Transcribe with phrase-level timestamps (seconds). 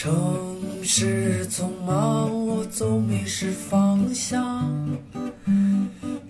[0.00, 0.14] 城
[0.80, 4.64] 市匆忙，我总迷失方向。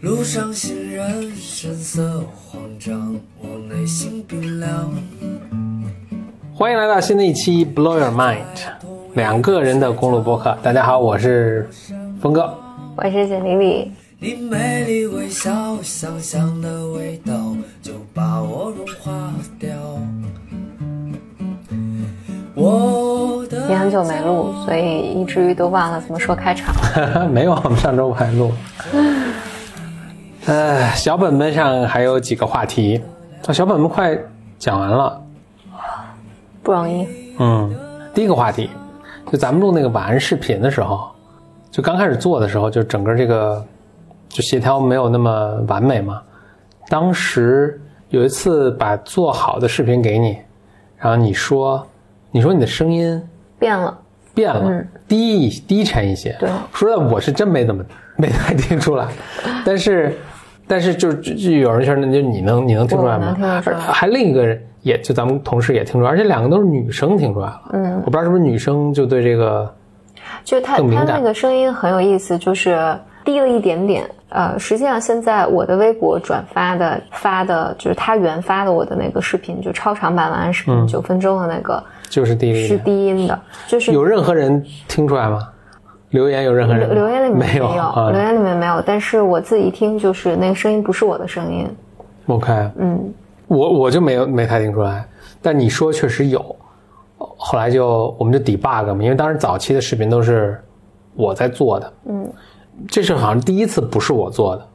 [0.00, 4.90] 路上行人神色慌张，我内心冰凉。
[6.54, 8.38] 欢迎来到新的一期 Blow Your Mind，
[9.12, 10.56] 两个人的公路播客。
[10.62, 11.68] 大家好，我是
[12.22, 12.50] 峰哥。
[12.96, 13.92] 我是简丽丽。
[14.18, 19.68] 你美丽微笑，香香的味道就把我融化掉。
[22.54, 23.17] 我的
[23.68, 26.74] 也很久没录，所以以至于都忘了怎么说开场。
[27.30, 28.50] 没有，我们上周还录。
[30.46, 33.02] 呃，小本本上还有几个话题，
[33.46, 34.18] 啊，小本本快
[34.58, 35.20] 讲完了。
[36.62, 37.06] 不容易。
[37.38, 37.74] 嗯，
[38.14, 38.70] 第一个话题，
[39.30, 41.06] 就咱们录那个晚安视频的时候，
[41.70, 43.62] 就刚开始做的时候，就整个这个
[44.30, 46.22] 就协调没有那么完美嘛。
[46.88, 50.38] 当时有一次把做好的视频给你，
[50.96, 51.86] 然后你说，
[52.30, 53.22] 你说你的声音
[53.58, 53.98] 变了，
[54.34, 56.36] 变了，低一低沉一些。
[56.38, 57.84] 对说的我是真没怎么
[58.16, 59.06] 没太听出来，
[59.64, 60.16] 但是
[60.66, 63.78] 但是就就就有人说，那就你能你能听出来吗我能听出来？
[63.78, 67.60] 还另一个人也就咱们同事也听出来，而且两个都是女生听出来了。
[67.72, 69.72] 嗯，我不知道是不是女生就对这个
[70.44, 74.04] 就他更敏感他那个声音很有意思，就是低了一点点。
[74.30, 82.78] 呃，实际上现在我的微博转发的发的就是他原发的我的那个视频，就超长版晚安视频，九、分钟的那个就是低了一是。
[82.78, 85.48] 低音的，就是有任何人听出来吗？
[86.10, 91.68] 留言有任何人留留言里面没有留啊言里面没有，但是我自己一听就是那个声音不是我的声音。
[92.26, 93.12] ？OK，嗯，
[93.46, 95.06] 我我就没有没太听出来，
[95.42, 96.56] 但你说确实有。
[97.18, 100.58] 后来就我们就 debug 嘛，因为当时早期的视频都是
[101.14, 102.26] 我在做的，嗯，
[102.88, 104.66] 这是好像第一次不是我做的，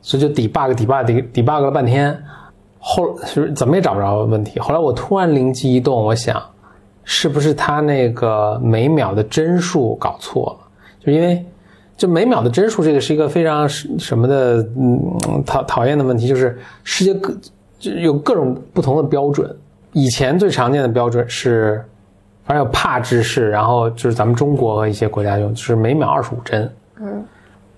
[0.00, 2.16] 所以就 debug debug debug 了半天，
[2.78, 4.58] 后是怎么也找不着问题。
[4.60, 6.40] 后来我突然灵机一动，我想
[7.10, 10.68] 是不是他那个每秒的帧数搞错了？
[11.00, 11.42] 就因为
[11.96, 17.34] 就每秒的帧数这个是一个非常什么的嗯讨讨厌的问题，就是世界各
[17.78, 19.56] 就有各种不同的标准。
[19.92, 21.82] 以前最常见的标准是，
[22.44, 26.70] 反正有帕制式，然后就是咱们中国和一些国家用，就是每秒二十五帧。
[27.00, 27.24] 嗯，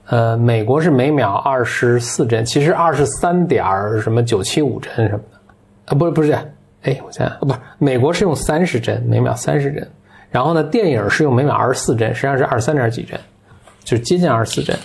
[0.07, 5.39] 呃，美国是每秒二十四帧，其实二十三点儿什么九七五帧什么的，
[5.87, 6.37] 啊，不是不是，
[6.83, 9.87] 哎，我想想，啊，不是，美国是用三十帧，每秒三十帧，
[10.31, 13.19] 然后呢，电影是用每秒二十四帧，实际上是二十三点几帧，
[13.85, 14.77] 就是接近二十四帧。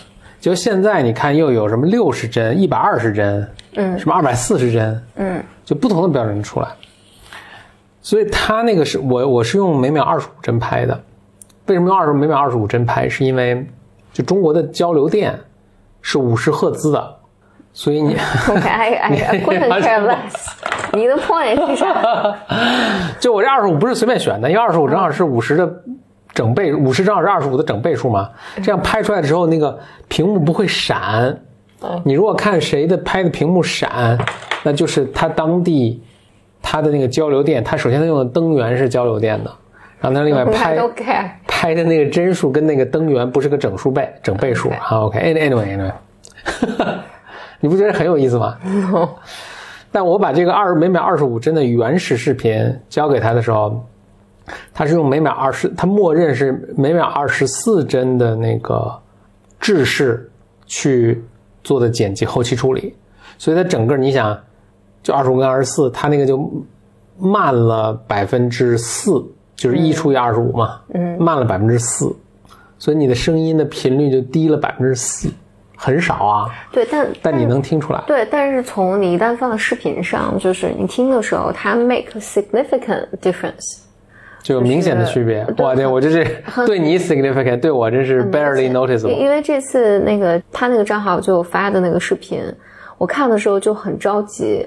[0.42, 6.68] 就现在你看，又有什么六十帧、一百二十帧，嗯，什么二百四十帧，嗯，就不同的标准出来。
[8.02, 11.02] 所以它那个是我我是用每秒二十五帧拍的，
[11.66, 13.10] 为什么用二十每秒二十五帧拍？
[13.10, 13.66] 是因为
[14.14, 15.34] 就中国的交流电
[16.02, 17.16] 是五十赫兹的，
[17.74, 18.16] 所以你
[18.48, 20.52] OK，I I I couldn't care less。
[20.94, 22.36] 你的 point 是啥？
[23.20, 25.70] 就我这二十五不是随便选的，因为二十五正好是五十的
[26.34, 28.30] 整倍，五十正好是二十五的整倍数嘛。
[28.64, 31.38] 这样拍出来之后，那个屏幕不会闪。
[32.04, 34.18] 你如果看谁的拍的屏幕闪，
[34.64, 36.02] 那就是他当地
[36.62, 39.52] 他的那个交流电，他首先他用的灯源是交流电的，
[40.00, 40.78] 然后他另外拍。
[41.48, 44.70] 拍的那个帧数跟那个灯源不是个整数倍，整倍数。
[44.80, 45.92] 好，OK，anyway anyway，
[47.60, 48.58] 你不觉得很有意思吗？
[49.96, 53.82] 但我把这个二每秒二十五帧的原始视频交给他的时候，
[54.74, 58.94] 他是用每秒二十，他默认是每秒二十四帧的那个
[59.58, 60.30] 制式
[60.66, 61.24] 去
[61.64, 62.94] 做的剪辑后期处理，
[63.38, 64.38] 所以它整个你想，
[65.02, 66.52] 就二十五跟二十四，它那个就
[67.18, 72.14] 慢了百分之四，就是一除以二十五嘛，嗯，慢了百分之四，
[72.78, 75.30] 所以你的声音的频率就低了百分之四，
[75.76, 78.04] 很少啊，对，但但你能听出来。
[78.08, 83.82] 对，但是从你一旦放到视频上，就是你听的时候，它 make a significant difference。
[84.42, 85.74] 就有明显的区别，对哇！
[85.74, 86.24] 对我这是
[86.68, 89.10] 对你 significant，对我真是 barely noticeable。
[89.10, 92.44] 因为这次那个他那个账号就发的那个视频，
[93.00, 94.64] 我看的时候就很着急，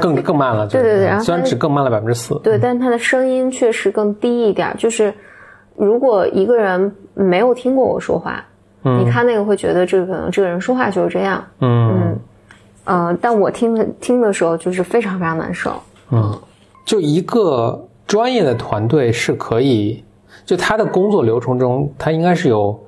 [0.00, 4.72] 更更慢了，对对对然后虽然只更慢了百分之四，对，但是他的声音确实更低一点。
[4.78, 5.12] 就是
[5.74, 8.44] 如果一个人没有听过我说话，
[8.98, 12.18] 你看那个会觉得这个可能这个人说话就是这样，嗯，
[12.84, 15.72] 嗯、但我听的听的时候就是非常非常难受。
[16.10, 16.38] 嗯。
[16.84, 20.04] 就一个专业的团队是可以，
[20.44, 22.78] 就他的工作流程中，他应该是有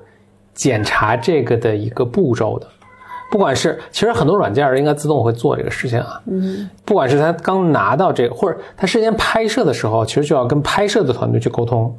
[0.53, 2.67] 检查这个的一个步骤的。
[3.29, 11.93] 不管是其实很多软件儿应该自动会做这个事情啊，嗯，不管是他刚拿到这个，或者他事先拍摄的时候，其实就要跟拍摄的团队去沟通，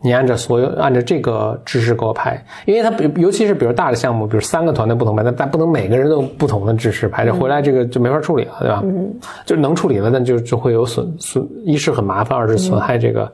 [0.00, 8.80] 你按照所有按照这个知识给我拍，因为他比尤其是比如大的项目，比如三个团队不同拍，但但不能每个人都有不同的知识拍，这回来这个就没法处理了，对吧？
[8.84, 9.12] 嗯，
[9.44, 13.30] 就能处理了，但就就会有损损，一是很麻烦，二是损害这个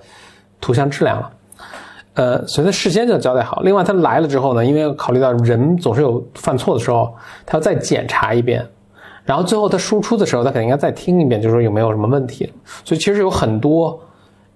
[0.61, 1.31] 图像质量了。
[2.14, 3.60] 呃，所以他事先就交代好。
[3.62, 7.12] 另外，他来了之后呢，因为考虑到人总是有犯错的时候，
[7.44, 8.64] 他要再检查一遍，
[9.25, 12.50] 然后最后他输出的时候，他肯定要再听一遍，就是说有没有什么问题。
[12.84, 14.00] 所以其实有很多，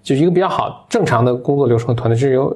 [0.02, 2.48] 就一个比较好正常的工作流程团队是由，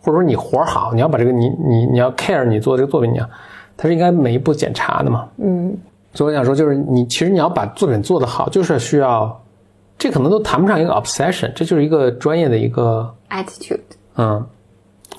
[0.00, 3.28] 或者说你活好，你要把这个你你你要 care 你做这个作品，你要，
[3.76, 5.28] 它是应该每一步检查的嘛。
[5.38, 5.76] 嗯。
[6.14, 9.42] 所以我想说，就是你其实你要把作品做得好，就是需要，
[9.96, 13.80] 这可能都谈不上一个 obsession，这就是一个专业的一个，attitude，
[14.16, 14.44] 嗯，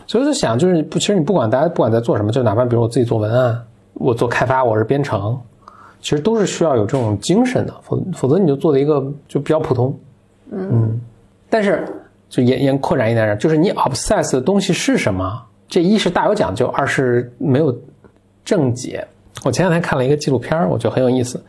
[0.06, 3.60] 所以我就想，就是不，其实你不管大家不管在做什么，就哪怕比如我自己做文案，
[3.96, 5.36] 我做开发，我是编程，
[6.00, 9.98] 其实都是需要有这种精神的，否否则你就做的一个就比较普通。
[10.52, 11.02] 嗯，
[11.54, 11.88] 但是
[12.28, 15.40] 就延延扩展一点，就是你 obsess 的东西是什么？
[15.68, 17.72] 这一是大有讲究，二是没有
[18.44, 19.08] 正解。
[19.44, 21.40] 我前两天看了一个纪录片，我觉得很有意思，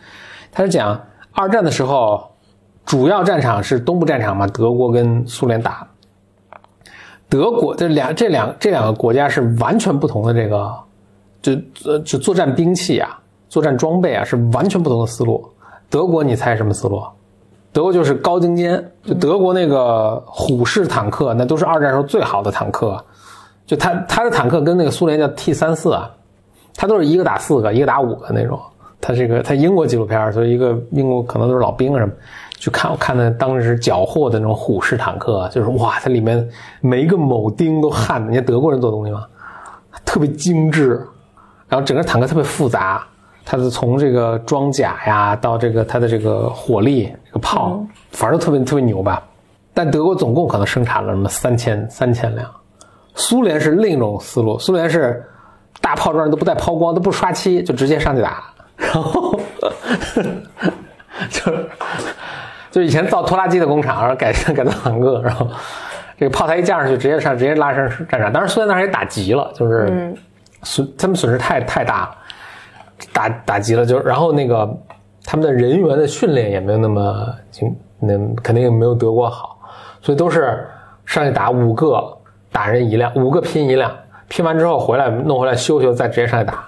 [0.53, 1.01] 他是讲
[1.33, 2.23] 二战的时候，
[2.85, 5.89] 主要战场是东部战场嘛，德国跟苏联打。
[7.31, 10.71] 德国这两这两这两个国家是完全不同的这个，
[11.41, 11.53] 就
[11.91, 13.19] 呃就作战兵器啊，
[13.49, 15.49] 作战装备啊是完全不同的思路。
[15.89, 17.03] 德国你猜什么思路？
[17.75, 23.05] 德国就是高精尖，就德国那个虎式坦克，那都是二战时候最好的坦克。
[23.67, 26.09] 就它它的坦克跟那个苏联叫 T 三四啊，
[26.77, 28.61] 它都是一个打四个，一个打五个那种。
[29.01, 32.13] 它这个它英国纪录片，所以一个英国可能都是老兵什么。
[32.61, 36.49] 去看我看的当时缴获的那种虎式坦克，就是哇，它里面
[36.81, 38.31] 每一个铆钉都焊的。
[38.31, 39.25] 你看德国人做东西嘛，
[40.05, 41.05] 特别精致，
[41.69, 43.05] 然后整个坦克特别复杂，
[43.45, 49.23] 它是从这个装甲呀到这个它的这个火力、这个炮，反正都特别特别牛吧。
[49.73, 52.51] 但德国总共可能生产了什么三千三千辆，
[53.15, 55.25] 苏联是另一种思路，苏联是
[55.81, 58.45] 大炮仗都不带抛光，都不刷漆，就直接上去打，
[58.77, 59.39] 然后
[61.31, 61.69] 就是。
[62.71, 65.49] 就以前造拖拉机的工厂，然后改改造坦克，然后
[66.19, 68.33] 这个炮台一架上去，直接上直接拉上战场。
[68.33, 70.13] 当然，苏联那时候也打急了，就是
[70.65, 72.17] 损他们损失太太大了，
[73.13, 74.69] 打打急了，就然后那个
[75.25, 79.59] 他们的人员的训练也没有那么精，那肯定也没有德国好，
[80.01, 80.67] 所以都是
[81.07, 82.17] 上去打五个
[82.51, 83.91] 打人一辆，五个拼一辆，
[84.29, 86.65] 拼完之后回来弄回来修修，再直接上去打。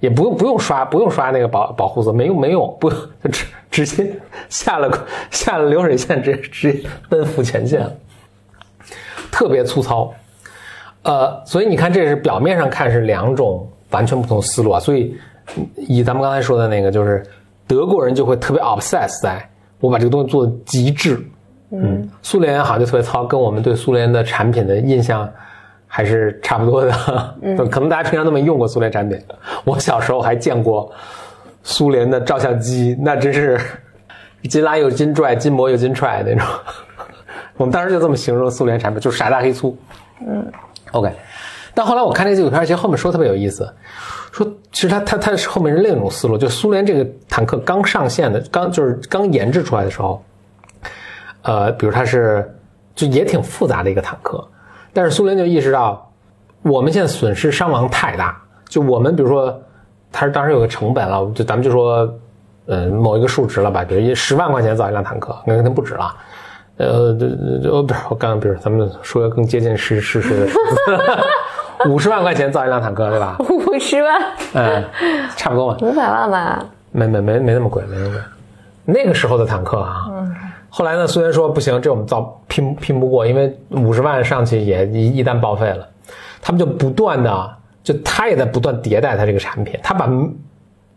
[0.00, 4.16] 也不用不用刷不用刷那个保保护色，没用没用，不用就直直接
[4.48, 4.88] 下了
[5.32, 7.84] 下了流水线，直接直接奔赴前线，
[9.32, 10.14] 特别粗糙。
[11.02, 14.78] 呃，所以你看，这是表面上看是两种完全不同的思路啊。
[14.78, 15.16] 所以
[15.76, 17.22] 以咱们刚才说的那个，就是
[17.66, 19.48] 德国人就会特别 obsess 在
[19.80, 21.20] 我把这个东西做的极致，
[21.70, 25.28] 嗯，苏联好像就特别糙，跟我们对苏联的产品的印象。
[25.90, 26.92] 还是差不多的，
[27.70, 29.18] 可能大家平常都没用过苏联产品。
[29.64, 30.92] 我小时候还见过
[31.62, 33.58] 苏联的照相机，那真是
[34.50, 36.46] 金拉又金拽，金磨又金踹那种。
[37.56, 39.74] 我们当时就这么形容苏联产品，就是傻大黑粗。
[40.20, 40.46] 嗯
[40.92, 41.10] ，OK。
[41.72, 43.66] 但后来我看这个纪录片，其实后面说特别有意思，
[44.38, 50.22] 说其实他他他是后面是另一种思路，就苏联这个坦克刚上线的，刚就是刚研制出来的时候，
[51.42, 52.48] 呃，比如它是
[52.94, 54.46] 就也挺复杂的一个坦克。
[54.92, 56.08] 但是苏联就意识到，
[56.62, 58.40] 我们现在损失伤亡太大。
[58.68, 59.60] 就我们比如说，
[60.12, 62.08] 它当时有个成本了，就咱们就说，
[62.66, 66.14] 呃，某一个数值了吧，比如十万块钱造一辆坦克，那肯定不止了。
[66.76, 67.28] 呃，这
[67.62, 70.52] 这不是我刚刚，比如咱们说个更接近实事实的，
[71.86, 73.36] 五十万块钱造一辆坦克，对吧？
[73.40, 74.20] 五十万，
[74.54, 74.84] 嗯，
[75.36, 75.76] 差不多吧。
[75.82, 76.64] 五百万吧？
[76.90, 78.20] 没没没没那么贵，没那么贵。
[78.84, 80.06] 那个时候的坦克啊。
[80.70, 81.06] 后来呢？
[81.06, 85.88] 虽然说不行，这我们造拼拼不过，因为五十万上去也一一旦报废了，
[86.42, 90.06] 他们就不断的，就他也在不断迭代他这个产品，他把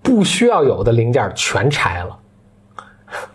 [0.02, 2.18] 不需要有的零件全拆了，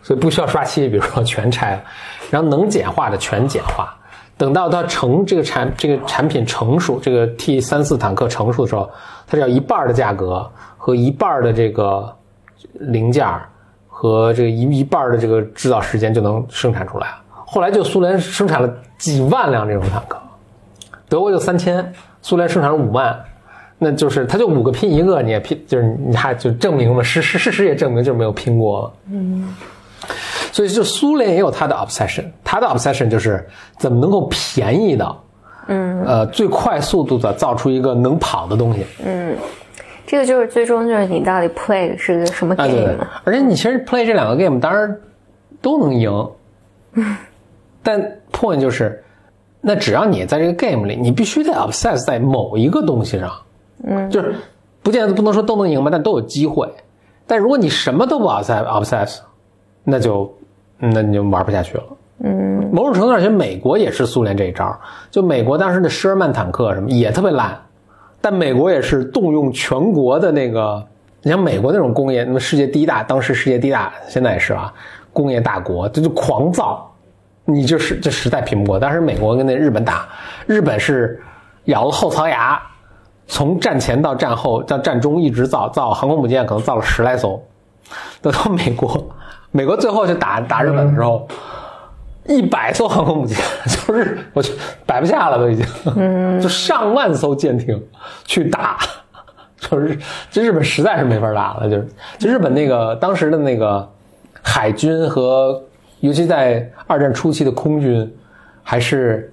[0.02, 1.82] 所以不需要刷漆，比如说全拆了，
[2.30, 3.96] 然后能简化的全简化，
[4.36, 8.90] 等到它成这个产这个产品成熟，这个 T 三四坦克成熟的时候，
[9.26, 12.14] 它只要一半的价格和一半的这个
[12.72, 13.26] 零件。
[13.98, 17.08] 和这个一一半的这个制造时间就能生产出来。
[17.32, 20.18] 后来就苏联生产了几万辆这种坦克，
[21.08, 21.90] 德国就三千，
[22.20, 23.18] 苏联生产了五万，
[23.78, 28.92] 那就是它就五个拼一个，你也拼，就是你还就证明了事实事实也证明就是没有拼过。
[29.10, 29.48] 嗯，
[30.56, 33.46] 所以就苏联也有他的 obsession，他的 obsession 就是
[33.76, 35.16] 怎么能够便宜的，
[35.66, 38.86] 嗯，呃，最快速度的造出一个能跑的东西。
[39.04, 39.36] 嗯。
[40.06, 42.70] 这个就是最终就是你到底 play 是个什么 game？
[42.70, 44.98] 对，而且你其实 play 这两个 game 当然
[45.60, 46.30] 都能赢，
[47.82, 48.00] 但
[48.32, 49.04] point 就是，
[49.60, 53.30] 那只要你在这个 game 里，你必须得 obsess 在某一个东西上，
[53.84, 54.34] 嗯，就是
[54.82, 56.66] 不见得不能说都能赢吧，但都有机会。
[57.26, 59.18] 但如果你什么都不 obsess obsess，
[59.82, 60.32] 那就
[60.78, 61.85] 那你就玩不下去了。
[62.25, 64.75] 嗯，某种程度上，其实美国也是苏联这一招。
[65.11, 67.54] 就美国当时的施尔曼坦克什么也特别烂，
[68.21, 70.83] 但美国也是动用全国的那个，
[71.23, 74.73] 你像美国那种工业，那么世界第一大，当时世界第一大，现在也是啊，
[75.12, 76.90] 工业大国，这就狂造，
[77.45, 78.80] 你就是这实在拼不过。
[78.80, 80.09] 当时美国跟那日本打，
[80.47, 81.21] 日本是
[81.64, 82.59] 咬了后槽牙，
[83.26, 87.38] 从战前到战后到战中一直造造航空母舰，可能造了十来艘。
[88.23, 89.06] 等到美国，
[89.56, 91.26] 美国最后去打打日本的时候，
[92.26, 93.34] 一百艘航空母舰，
[93.64, 94.52] 就是我去
[94.84, 95.66] 摆不下了，都已经，
[96.38, 97.82] 就上万艘舰艇
[98.26, 98.76] 去打，
[99.58, 99.98] 就是
[100.30, 103.88] 这日本实在是没法打了，就是就日本那个当时的那个
[104.42, 105.58] 海军和
[106.00, 108.14] 尤其在二战初期的空军
[108.62, 109.32] 还是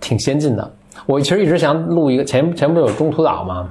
[0.00, 0.72] 挺先进的。
[1.04, 3.68] 我其实一直想录一个前前不是有中途岛吗？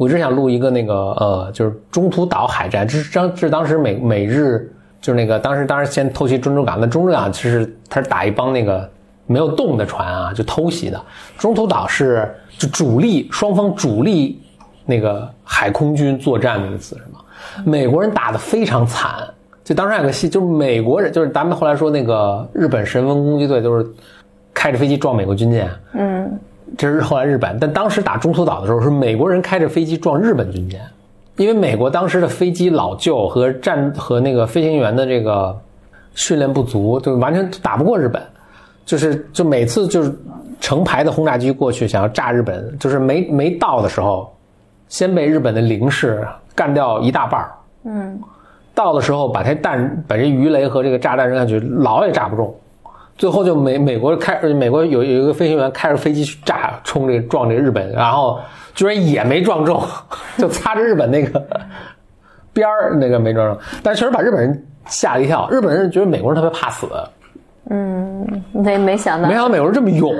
[0.00, 8.88] 我只想录一个那个呃，就是中途岛海战，这是当这是当时美美日就是那个当时当时先偷袭珍珠港，那珍珠港其实它是打一帮那个
[9.26, 10.98] 没有动的船啊，就偷袭的。
[11.36, 14.40] 中途岛是就主力双方主力
[14.86, 17.20] 那个海空军作战那个词是吗？
[17.66, 19.22] 美国人打的非常惨，
[19.62, 23.86] 就当时有个戏，就是美国人就是咱们后来说那个日本神风攻击队都是
[24.54, 26.40] 开着飞机撞美国军舰，嗯。
[26.78, 30.80] 这是后来日本，但当时打中途岛的时候，是美国人开着飞机撞日本军舰，
[31.36, 35.58] 因为美国当时的飞机老旧和战和那个飞行员的这个
[36.14, 38.22] 训练不足，就完全打不过日本。
[38.86, 40.12] 就是就每次就是
[40.58, 44.32] 成排的轰炸机过去想要炸日本，就是没没到的时候，
[44.88, 47.48] 先被日本的零式干掉一大半
[47.84, 48.20] 嗯，
[48.74, 52.52] 到的时候把这弹把这鱼雷和这个炸弹扔下去，老也炸不中。
[53.20, 58.40] 最后就美美国开美国有有一个飞行员开着飞机去炸冲这个撞这个日本，然后
[58.74, 59.78] 居然也没撞中，
[60.38, 61.46] 就擦着日本那个
[62.50, 65.46] 边儿那个没撞中，但确实把日本人吓了一跳。
[65.50, 66.86] 日本人觉得美国人特别怕死，
[67.68, 70.14] 嗯，没没想到，没想到美国人这么勇。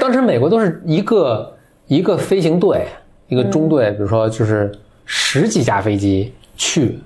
[0.00, 1.54] 当时美国都是一个
[1.86, 2.86] 一个飞行队，
[3.28, 4.72] 一个中队，比如说就是
[5.04, 6.98] 十几架飞机去，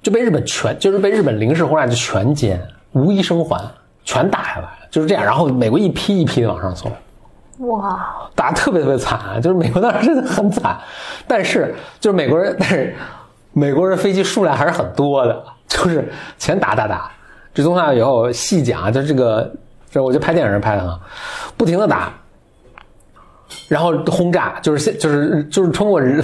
[0.00, 2.56] 就被日本全就是被日本零式轰炸就全歼，
[2.92, 3.62] 无一生还。
[4.06, 5.22] 全打下来了就是这样。
[5.22, 6.90] 然后美国一批一批的往上送，
[7.68, 10.78] 哇，打的特别特别惨，就是美国当时真的很惨。
[11.26, 12.94] 但是就是美国人，但是
[13.52, 17.10] 美国人飞机数量还是很多的，就是全打打打。
[17.52, 19.52] 这东西以后细讲，就是这个，
[19.90, 21.00] 这我觉得拍电影人拍的啊，
[21.56, 22.12] 不停的打，
[23.68, 26.22] 然后轰炸，就是现就是就是通过人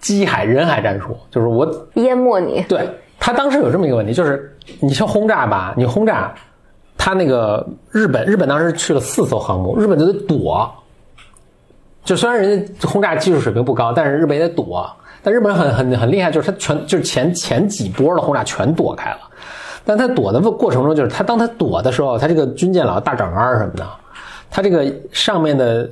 [0.00, 2.62] 机海人海战术，就是我淹没你。
[2.68, 6.34] 对他当时有这么一个问题，就是你像轰炸吧，你轰炸。
[7.04, 10.72] 他那个日本，日本当时去了四艘航母，日本就得躲。
[12.04, 14.88] 就虽然人家轰炸技术水平不高，但是日本也得躲。
[15.20, 19.18] 但日本人很很很厉害，就是他全就是前前几波的轰炸全躲开了。
[19.84, 23.84] 但他躲的过程中，就是他当他躲的时候，他这个军舰老大转弯什么的，
[24.48, 25.90] 他这个上面的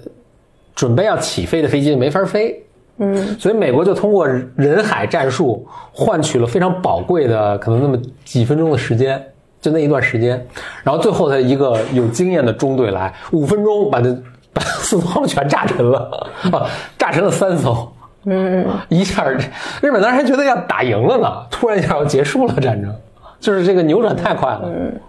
[0.76, 2.64] 准备要起飞的飞机没法飞。
[2.98, 9.20] 嗯，所以美国就通过人海战术换取了非常宝贵的可能那么几分钟的时间。
[9.60, 10.42] 就那一段时间，
[10.82, 14.10] 然后最后他一个有经验的中队来，五分钟把这
[14.54, 17.92] 把四艘全炸沉了，啊，炸沉了三艘，
[18.24, 22.90] 嗯，一下日本当时还觉得要打赢了呢，突然一下要结束了战争，
[23.38, 25.00] 就是这个扭转太快了，嗯，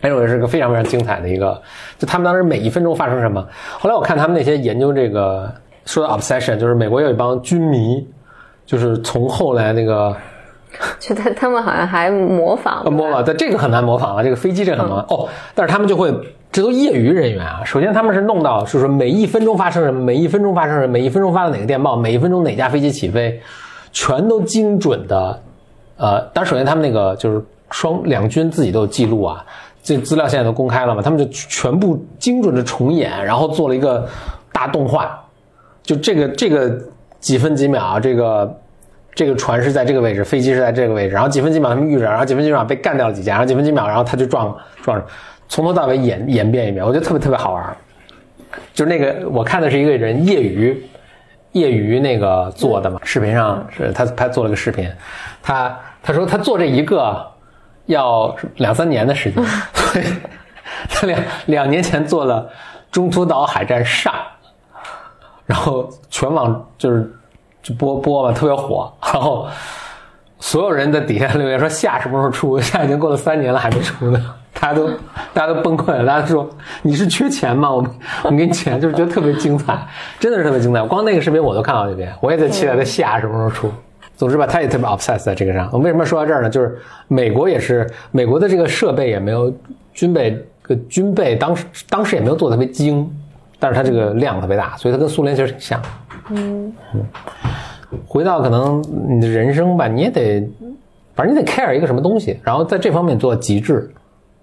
[0.00, 1.60] 哎，我是个非常非常精彩的一个，
[1.98, 3.46] 就他们当时每一分钟发生什么，
[3.78, 5.52] 后来我看他们那些研究这个
[5.84, 8.08] 说的 obsession，就是美国有一帮军迷，
[8.64, 10.16] 就是从后来那个。
[11.00, 14.22] 觉得他们好像还模仿，模仿，但这个很难模仿了。
[14.22, 16.12] 这个飞机这很难哦，但是他们就会，
[16.52, 17.62] 这都业余人员啊。
[17.64, 23.40] 首先他们是弄到，就是每一分钟发生什么，每一分钟发生什么，每一分钟发了哪个电报，每一分钟哪架飞机起飞，
[23.92, 25.40] 全都精准的。
[25.96, 29.44] 呃，但首先他们那个就是双两军自己都有记录啊，
[29.82, 34.08] 这资料现在都公开了嘛，他们就全部精准的重演，然后做了一个
[34.52, 35.20] 大动画，
[35.82, 36.70] 就这个这个
[37.18, 38.56] 几分几秒这个。
[39.14, 45.06] 这个船是在这个位置，飞机是在这个位置，然后几分几秒他们遇着，然后几分几秒被干掉了几架，然后几分几秒，然后他就撞撞上，
[45.48, 47.76] 从头到尾演演变一遍，我觉得特别特别好玩。
[48.72, 50.82] 就是那个我看的是一个人业余
[51.52, 54.90] 业余那个做的嘛，视频上是他他做了个视频，
[55.42, 57.26] 他他说他做这一个
[57.86, 60.04] 要两三年的时间，所以
[60.88, 62.48] 他两两年前做了
[62.90, 64.14] 中途岛海战上，
[65.46, 67.12] 然后全网就是。
[67.62, 68.92] 就播播嘛，特别火。
[69.12, 69.46] 然后
[70.38, 72.58] 所有人在底下留言说：“下什么时候出？
[72.62, 74.34] 下已经过了三年了，还没出呢。
[74.60, 74.88] ”大家都
[75.32, 76.04] 大家都崩溃了。
[76.04, 76.48] 大家说
[76.82, 77.70] ：“你是缺钱吗？
[77.70, 77.86] 我
[78.24, 79.78] 我给你钱。”就是觉得特别精彩，
[80.18, 80.82] 真的是特别精彩。
[80.82, 83.72] 光那个视频我都看好几遍，我也在期待它下什么时候出。
[84.16, 85.70] 总之吧，他也特别 obsessed 在这个上。
[85.72, 86.50] 我为什么说到这儿呢？
[86.50, 89.50] 就是美国也是美国的这个设备也没有
[89.94, 93.10] 军备个军备当时当时也没有做的特别精，
[93.58, 95.80] 但是它这个量特别大，所以它跟苏联其实挺像。
[96.28, 97.06] 嗯嗯
[98.06, 100.48] 回到可能你的人生吧，你也得，
[101.14, 103.90] 反正你得 care 一个什么东西，然后在这方面做到极致，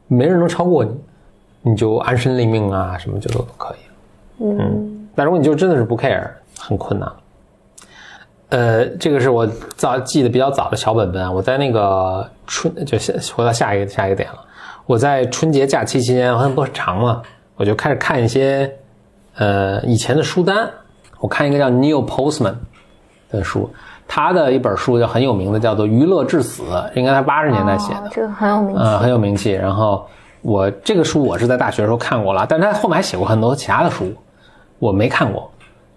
[0.07, 0.91] 没人能超过你，
[1.61, 4.43] 你就安身立命啊，什么就都可以。
[4.43, 6.27] 嗯，但如果你就真的是不 care，
[6.59, 7.11] 很困难。
[8.49, 14.39] 呃，这个是我早记得比较早的小本本啊，我在那个春就下回到下一个下一个点了。
[14.85, 17.21] 我在春节假期期间，好像不是长嘛，
[17.55, 18.71] 我就开始看一些
[19.35, 20.69] 呃以前的书单。
[21.19, 22.53] 我看一个叫 Neil Postman
[23.29, 23.69] 的书，
[24.07, 26.63] 他的一本书叫很有名的，叫做《娱乐至死》，
[26.95, 28.81] 应该他八十年代写的，哦这个很有名气。
[28.81, 29.51] 嗯，很有名气。
[29.51, 30.07] 然后
[30.41, 34.13] 我这个书我是在大学的时候看过了，但是他后面还写过很多其他的书，
[34.79, 35.49] 我没看过，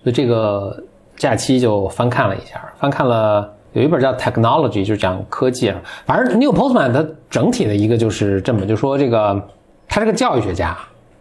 [0.03, 0.83] 所以这个
[1.17, 5.73] 假期就翻看了一下，翻看了有一本叫《Technology》，就是讲科技。
[6.05, 9.41] 反正 Neil Postman 他整体的一个就是这么就说这个，
[9.87, 10.77] 他是个教育学家，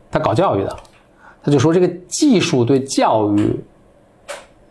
[0.09, 0.75] 他搞教育的，
[1.43, 3.63] 他就说这个技术对教育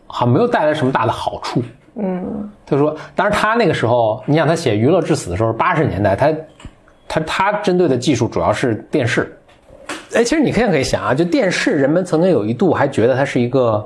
[0.09, 1.63] 好像没有带来什么大的好处。
[1.95, 6.33] 嗯他说，当然他那个时候，你想他写《娱乐至死》的时候，八十年代，他
[7.07, 9.35] 他他针对的技术主要是电视。
[10.13, 13.85] 哎，其实你现在可以想啊，就电视，人们曾经有一度还觉得它是一个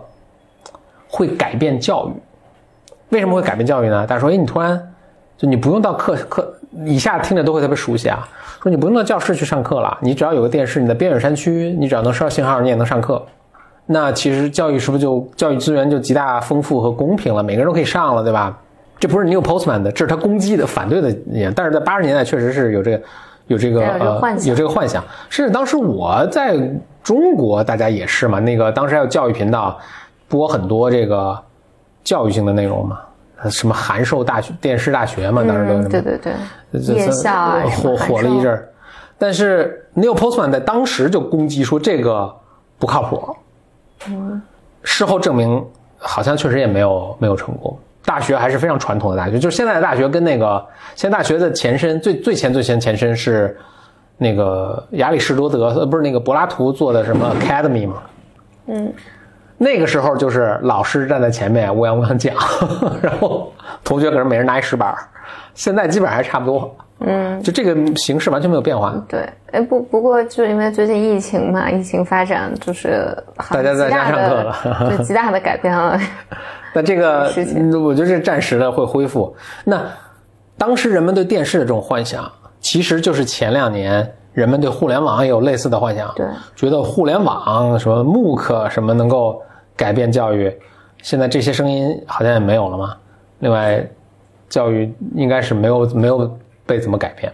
[1.07, 2.11] 会改变教育。
[3.09, 4.05] 为什么会改变教育呢？
[4.05, 4.93] 大家说，哎，你突然
[5.37, 6.53] 就你不用到课课，
[6.85, 8.27] 以下听着都会特别熟悉啊。
[8.61, 13.25] 说你不用到教室去上课了，你只要有个电视，你在边远山区，你只要能收到信号，你也能上课。
[13.85, 17.43] 那其实教育是不是就教育资源就极大丰富和公平了？
[17.43, 18.57] 每个人都可以上了，对吧？
[18.99, 21.51] 这不是 Neil Postman 的，这是他攻击的、反对的也。
[21.51, 23.01] 但是在八十年代确实是有这个、
[23.47, 25.03] 有这个呃有这个幻想。
[25.29, 26.57] 甚至当时我在
[27.03, 29.77] 中国，大家也是嘛，那个当时还有教育频道
[30.29, 31.37] 播很多这个
[32.05, 32.99] 教育性的内容嘛，
[33.41, 38.69] 呃什么函授大学、电视大学嘛，当时都对对对，这夜校啊火火了一阵儿。
[39.17, 42.33] 但是 Neil Postman 在当时就攻击说这个
[42.79, 43.35] 不靠谱。
[44.09, 44.41] 嗯，
[44.83, 45.65] 事后证明
[45.97, 47.77] 好像确实也没有没有成功。
[48.05, 50.63] 大学还是非常传统的大学，就是现在的大学跟那个
[50.95, 53.57] 现在大学的前身最最前最前前身是
[54.17, 58.03] 那个亚里士多德呃不是那个柏拉图做的什么 Academy 嘛。
[58.67, 58.93] 嗯，
[59.57, 62.35] 那个时候就是老师站在前面乌泱乌泱讲，
[63.01, 64.97] 然后同学可能每人拿一石板儿。
[65.53, 66.75] 现在基本上还差不多。
[66.99, 68.93] 嗯，就这个形式完全没有变化。
[69.07, 69.27] 对。
[69.51, 73.15] 哎，不不过就因为最近疫情嘛，疫情发展就是
[73.51, 74.55] 大家在家上课了
[74.97, 75.99] 对，极大的改变了。
[76.73, 77.31] 那这个
[77.83, 79.35] 我觉得是暂时的会恢复。
[79.63, 79.85] 那
[80.57, 86.25] 当时人们对电视的这种幻想，其实就是前两年人们对互联网也有类似的幻想，对，
[86.55, 89.39] 觉得互联网什么 MOOC 什么能够
[89.75, 90.51] 改变教育。
[91.03, 92.95] 现在这些声音好像也没有了嘛。
[93.39, 93.85] 另外，
[94.49, 97.31] 教育应该是没有没有被怎么改变。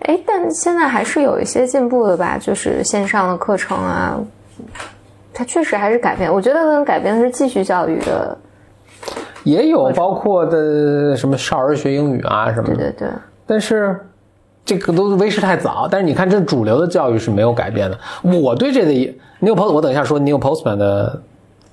[0.00, 4.16] 哎，但现在还是有一些进步的吧，就是线上的课程啊，
[5.34, 6.32] 它确实还是改变。
[6.32, 8.38] 我觉得可能改变的是继续教育的，
[9.42, 13.08] 也有包括的什么少儿学英语啊什么的，对对对，
[13.44, 13.98] 但是
[14.64, 15.88] 这个都为时太早。
[15.90, 17.98] 但是你看，这主流的教育是没有改变的。
[18.22, 18.90] 我对这个
[19.40, 21.20] Neil Post，我等一下说 Neil Postman 的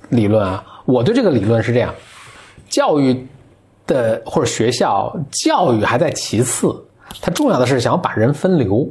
[0.10, 1.93] 理论啊，我对这个理论是这样：
[2.69, 3.27] 教育
[3.88, 6.76] 的或者学校教育还在其次，
[7.21, 8.88] 它重要的是想要把人分流。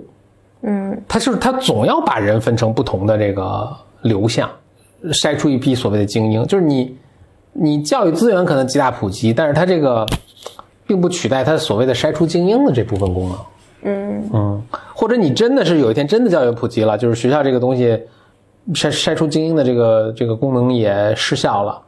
[0.63, 3.69] 嗯，它就是它总要把人分成不同的这个
[4.03, 4.51] 流向，
[5.13, 6.47] 筛出一批所谓的精英。
[6.47, 6.97] 就是你，
[7.53, 10.07] 你教育资源可能极大普及，但是它这个
[10.87, 13.39] 并不取代它所谓的筛出精英的这部分功能。
[13.83, 14.63] 嗯嗯，
[14.95, 17.89] 或者你真的是有一天真的教育普及了，就是学校这个东西
[18.73, 21.79] 筛筛出精英的这个这个功能也失效了，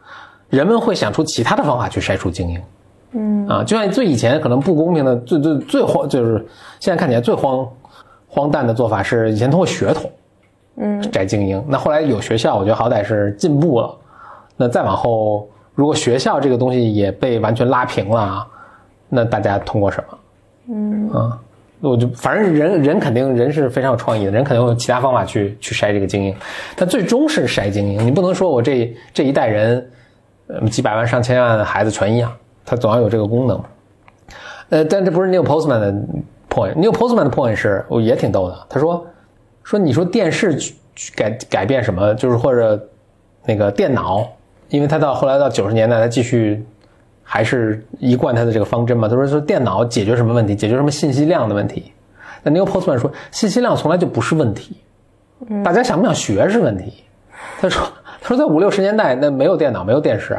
[0.50, 2.60] 人们会想出其他的方法去筛出精英。
[3.12, 6.44] 嗯啊，就像最以前可能不公平的、最最最荒，就是
[6.80, 7.66] 现在看起来最荒
[8.28, 10.10] 荒诞的做法是以前通过血统
[10.76, 13.96] 嗯摘精英，那后来有学校，我觉得好歹是进步了。
[14.56, 18.46] 那再往后，如果学校这个东西也被完全拉平了啊，
[19.08, 20.18] 那大家通过什么？
[20.68, 21.38] 嗯啊，
[21.80, 26.34] 我就反正人人肯定人是非常有创意的，人肯定会有其他方法去去筛这个精英，
[26.74, 28.04] 但最终是筛精英。
[28.04, 29.90] 你不能说我这这一代人，
[30.48, 32.32] 呃，几百万上千万的孩子全一样，
[32.66, 33.64] 他总要有这个功能。
[34.68, 35.92] 呃，但这不是 Neil Postman 的
[36.50, 36.74] point。
[36.74, 38.66] Neil Postman 的 point 是，我也挺逗的。
[38.68, 39.06] 他说，
[39.62, 40.58] 说你说电视
[41.14, 42.78] 改改变什么，就是或者
[43.44, 44.26] 那个电脑，
[44.68, 46.66] 因为他到后来到九十年代，他继续
[47.22, 49.06] 还是一贯他的这个方针嘛。
[49.08, 50.56] 他说说电脑解决什么问题？
[50.56, 51.92] 解决什么信息量的问题？
[52.42, 54.76] 那 Neil Postman 说，信息量从来就不是问题，
[55.64, 57.04] 大家想不想学是问题。
[57.60, 57.86] 他说
[58.20, 60.36] 他说在五六十年代那没有电脑没有电视，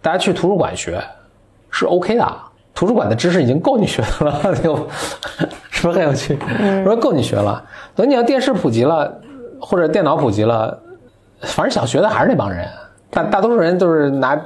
[0.00, 1.02] 大家去图书馆学
[1.70, 2.36] 是 OK 的。
[2.72, 4.40] 图书馆的知识已经够你学的了，
[5.70, 6.38] 是不是很有趣？
[6.82, 7.62] 我说够你学了，
[7.94, 9.20] 等你要电视普及了，
[9.60, 10.80] 或者电脑普及了，
[11.42, 12.66] 反正想学的还是那帮人。
[13.10, 14.40] 大大多数人都是拿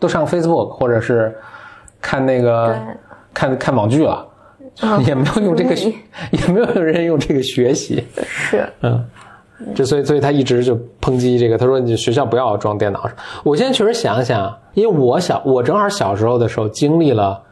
[0.00, 1.36] 都上 Facebook 或者是
[2.00, 2.76] 看那个
[3.32, 4.26] 看看网剧了，
[5.06, 5.92] 也没有用这个学，
[6.32, 8.04] 也没有人用这个学习。
[8.24, 9.04] 是，嗯。
[9.74, 11.58] 这所以，所以他一直就抨击这个。
[11.58, 13.10] 他说：“你学校不要装电脑。”
[13.42, 17.42] 我现在确实想想，因为我小，我正好小时候的时候经历了，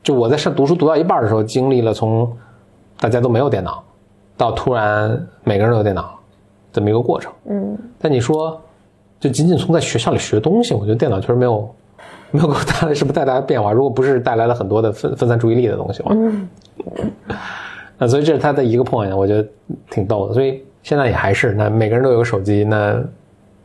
[0.00, 2.32] 就我在上读书读到一半的时候，经历了从
[3.00, 3.82] 大家都没有电脑，
[4.36, 6.16] 到突然每个人都有电脑
[6.72, 7.32] 这么一个过程。
[7.50, 7.76] 嗯。
[7.98, 8.60] 但你说，
[9.18, 11.74] 就仅仅从在学校里学东西，我觉得电脑确实没有
[12.30, 13.72] 没有给我带来什么太大的变化。
[13.72, 16.48] 如果不是带来了很多的分分散注意力的东西话，嗯。
[17.98, 19.48] 那所以这是他的一个 point，我觉得
[19.90, 20.34] 挺逗的。
[20.34, 20.62] 所以。
[20.82, 22.98] 现在也还是，那每个人都有个手机，那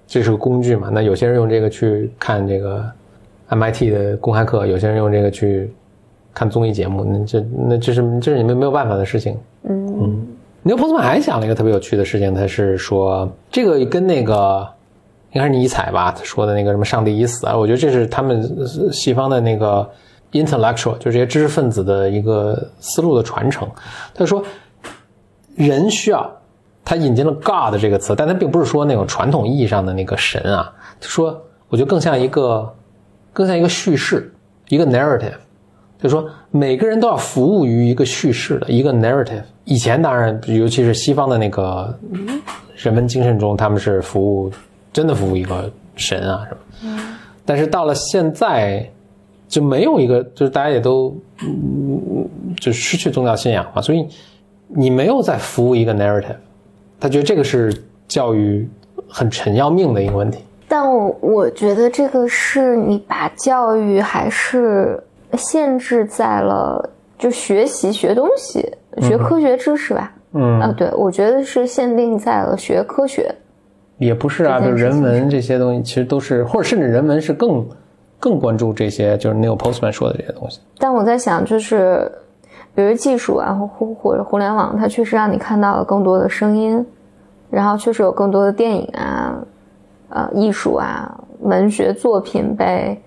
[0.06, 0.90] 这是个工具嘛？
[0.92, 2.86] 那有些人用这个去看这个
[3.50, 5.72] MIT 的公开课，有些人用这个去
[6.34, 9.38] 看综艺节目，那这那这是这是你们没有办法的事情。
[9.64, 10.28] 嗯嗯。
[10.64, 14.68] 牛普斯曼还想了一个特别有趣的事情，他是说这个跟那个
[15.32, 18.44] 应该是尼采吧，他说的那个什么“上帝已死”啊，我觉得这是他们
[18.92, 19.90] 西方的那个
[20.32, 23.70] intellectual，就是这些知识分子的一个思路的传承。
[24.14, 24.44] 他说
[25.56, 26.30] 人需要。
[26.86, 30.72] 他引进了 God 这个词，但他并不是说那种传统意义上的那个神啊。
[31.00, 32.74] 他说，我觉得更像一个，
[33.32, 34.34] 更像一个叙事，
[34.70, 35.36] 一个 narrative。
[36.02, 39.44] 就说每个人都要服务于一个叙事的一个 narrative。
[39.64, 41.98] 以前当然，尤其是西方的那个
[42.76, 44.52] 人文精神中，他们是服务，
[44.92, 47.00] 真的服务一个神啊什么。
[47.46, 48.86] 但是到了现在，
[49.48, 51.16] 就没有一个，就是大家也都，
[52.60, 54.06] 就失去宗教信仰嘛，所以
[54.68, 56.36] 你没有在服务一个 narrative。
[57.04, 57.70] 他觉得这个是
[58.08, 58.66] 教育
[59.10, 60.40] 很沉要命的一个问题，
[60.70, 68.66] 但我我觉得这个是你把教育还是限制在了就学习学东西
[69.02, 70.62] 学科学知识吧，嗯。
[70.62, 73.36] 啊，对，我觉得是限定在了学科学，
[73.98, 77.68] 也不是啊，就人文这些东西其实都是，或者甚至人文是更
[78.18, 80.62] 更关注这些，就是 Neil Postman 说的这些东西。
[80.78, 82.10] 但我在想，就是
[82.76, 86.86] 比如技术啊，或或者互联网，它确实让你看到了更多的声音。
[87.50, 89.38] 然后确实有更多的电影啊，
[90.10, 93.00] 呃，艺术啊，文学作品被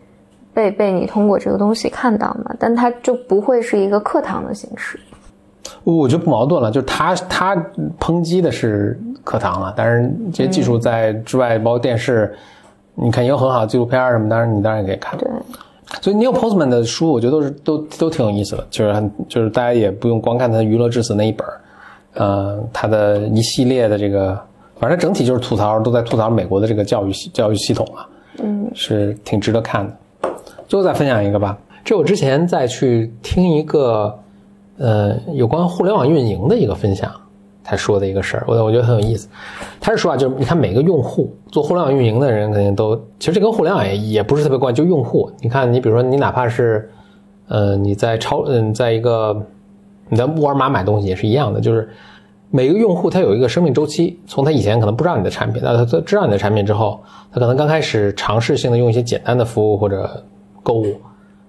[0.54, 2.54] 被被你通过这个东西看到嘛？
[2.56, 5.00] 但它就不会是一个课堂的形式。
[5.82, 7.56] 我觉得不矛盾了，就是他他
[7.98, 12.32] 抨击的是课堂了，但是这些技术在之外，包括电视，
[12.94, 15.18] 你看也有很好的纪录片什么，当然你当然也可以看。
[15.18, 15.28] 对。
[16.00, 21.46] 所以 Neil Postman 的书，我觉得都是都都挺有意思的，就是很就是大家也不用光看他《娱乐至死》那一本
[22.14, 24.38] 呃，他的一系列的这个，
[24.78, 28.08] 反正整体就是吐槽，都在吐槽美国的这个教育系教育系统啊，
[28.42, 30.30] 嗯，是挺值得看的。
[30.66, 34.18] 最后再分享一个吧，这我之前在去听一个，
[34.78, 37.10] 呃，有关互联网运营的一个分享，
[37.66, 39.28] 他说的一个事儿，我我觉得很有意思。
[39.80, 46.88] 他是说啊，就是你看每个用户做互联网运营的人，肯定都其实这跟互联网也也不是特别关，就用户，你看你比如说你哪怕是，
[47.48, 49.44] 呃，你在超嗯，在一个。
[50.08, 51.88] 你在沃尔玛买东西也是一样的，就是
[52.52, 57.02] 每个用户他有一个生命周期，从他以前可能不知道你的产品，到他知道你的产品之后，
[57.32, 60.22] 他可能刚开始尝试性的用一些简单的服务或者
[60.62, 60.94] 购物，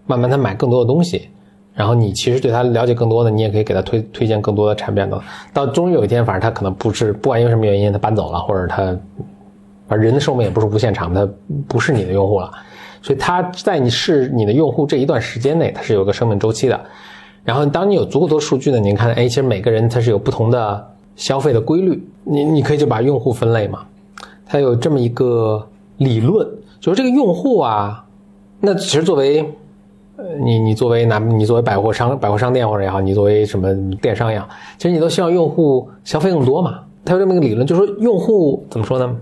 [0.07, 1.29] 慢慢他买更多的东西，
[1.77, 5.21] 然后你其实对他了解更多的，你也可以给他推推荐更多的产品等，
[5.53, 8.77] 到终于有一天，反正他可能不是不管因为什么原因他搬走了，或者他，
[9.87, 11.29] 反正人的寿命也不是无限长，他
[11.67, 12.51] 不是你的用户了，
[13.03, 16.81] 所以他在你是你的用户这一段时间内，他是有个生命周期的。
[17.43, 18.79] 然后，当你有足够多数据呢？
[18.79, 20.85] 您看，哎，其实每个人他是有不同的
[21.15, 22.05] 消费的规律。
[22.25, 23.85] 你你可以就把用户分类嘛，
[24.45, 26.45] 它有这么一个理论，
[26.81, 28.03] 就是这个用户啊，
[28.59, 29.49] 那其实作为，
[30.43, 36.79] 你你作为哪，你作为百货商百货商店或者也好，你作为什么电商也好，其实你都希望用户消费更多嘛。
[37.05, 39.15] 他有这么一个理论，就是说用户怎么说呢？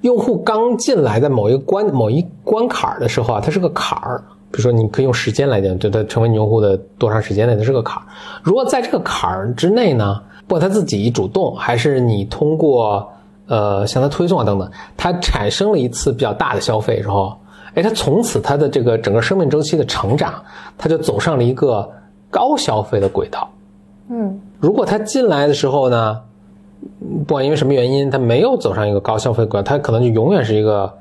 [0.00, 4.22] 用户刚进来在某一个关某一关坎儿的时候啊，它是个坎儿。
[4.50, 8.04] 比如说，你可以用时间来讲，就它成为你用户的多长时间内，它是个坎儿。
[8.42, 13.08] 如果在这个坎儿之内呢，不管他自己主动，还是你通过
[13.46, 17.34] 呃向他推送啊等等，他产生了一次比较大的消费之后，
[17.74, 20.42] 哎，他从此他的这个整个生命周期的成长，
[20.76, 21.88] 他就走上了一个
[22.30, 23.48] 高消费的轨道。
[24.08, 26.20] 嗯，如果他进来的时候呢，
[27.26, 30.92] 不管因为什么原因，他没有走上一个高消费轨道，他可能就永远是一个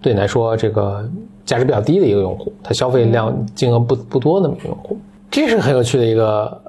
[0.00, 1.08] 对你来说这个。
[1.48, 4.98] 价值比较低的一个用户，他消费量金额不不多那么用户，
[5.30, 6.60] 这是很有趣的一个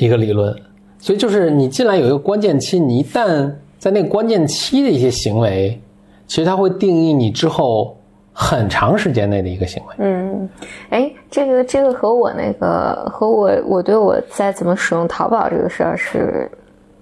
[0.00, 0.52] 一个理论。
[0.98, 5.80] 所以就是你进来有一个关键期，你一旦在那个关键期的一些行为，
[6.26, 7.96] 其实它会定义你之后
[8.36, 9.94] 很长时间内的一个行为。
[9.98, 10.48] 嗯，
[10.90, 16.50] 哎，这个这个和我那个和我我对我在怎么使用淘宝这个事儿是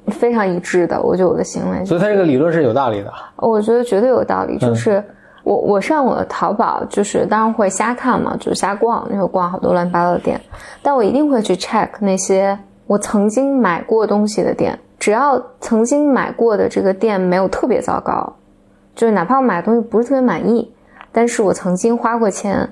[0.08, 1.00] 非常一致的。
[1.00, 3.10] 我觉得我的行为，所以他这个理论是有道理的。
[3.36, 4.58] 我觉得绝对有道理。
[4.58, 5.02] 就是
[5.42, 10.38] 我我上我的淘宝，就是当然会瞎看嘛，就是瞎逛，就会逛好多乱七八糟的店，
[10.82, 18.30] 但我一定会去 check 那些我曾经买过东西的店，只要曾经买过的这个店没有特别糟糕，
[18.94, 20.70] 就是哪怕我买的东西不是特别满意。
[21.12, 22.68] 但是我曾经花过钱，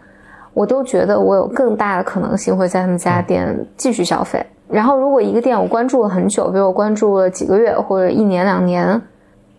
[0.54, 4.44] 我都觉得我有更大的可能性会在他们家店继续消费。
[4.68, 9.00] 然后，如果一个店我关注了很久，比如我关注了几个月或者一年两年，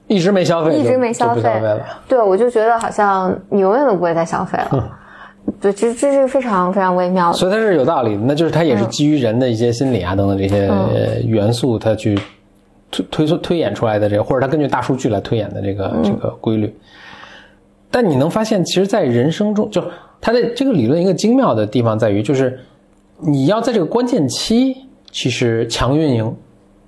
[0.08, 1.80] 一直没消费，一直没消费了。
[2.08, 4.98] 对，我就觉得好像你永远都不会再消费了。
[5.60, 7.34] 对，这这是非常非常微妙的。
[7.34, 10.72] 所以它是有道理的，那就是它也是基于人的一些心理啊等等这些
[11.26, 12.18] 元素，它去
[12.90, 16.74] 推推推演出来的这个，或者它根据大数据来推演的这个这个规律。
[17.92, 19.84] 但你能发现，其实，在人生中，就
[20.22, 22.58] 他的这个理论一个精妙的地方在于，就是
[23.20, 24.76] 你要在这个关键期，
[25.12, 26.36] 其实强运营，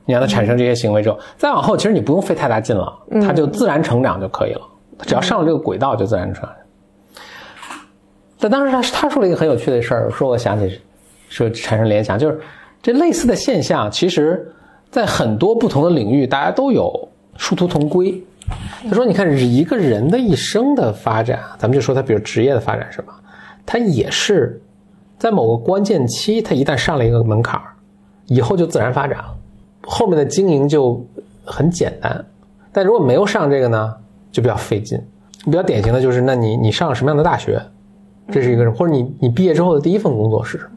[0.05, 4.61] 你让它产生这些行为之后，再往后，其实你不用费太大劲了，它就自然成长就可以了。
[5.01, 6.51] 只要上了这个轨道，就自然成长。
[8.39, 10.79] 但当时他他说了一个很有趣的事儿，说我想起，
[11.27, 12.39] 说产生联想，就是
[12.81, 14.49] 这类似的现象，其实
[14.89, 18.23] 在很多不同的领域，大家都有殊途同归。
[18.89, 23.13] 他说：“你看，一个人的一生的发展，咱们就说他，比如职业的发展是吧？
[23.65, 24.61] 他也是
[25.17, 27.59] 在某个关键期，他一旦上了一个门槛
[28.25, 29.33] 以后就自然发展了，
[29.83, 31.01] 后面的经营就
[31.45, 32.25] 很简单。
[32.73, 33.95] 但如果没有上这个呢，
[34.31, 35.01] 就比较费劲。
[35.45, 37.61] 比较典型的就是，那你你上了什么样的大学，
[38.29, 40.71] 这是一个人，或者你你毕业之后的第一份工作是什么，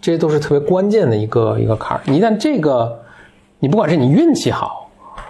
[0.00, 2.00] 这些都是特别关键的一个一个坎儿。
[2.06, 2.98] 一旦这个，
[3.58, 4.88] 你不管是你运气好，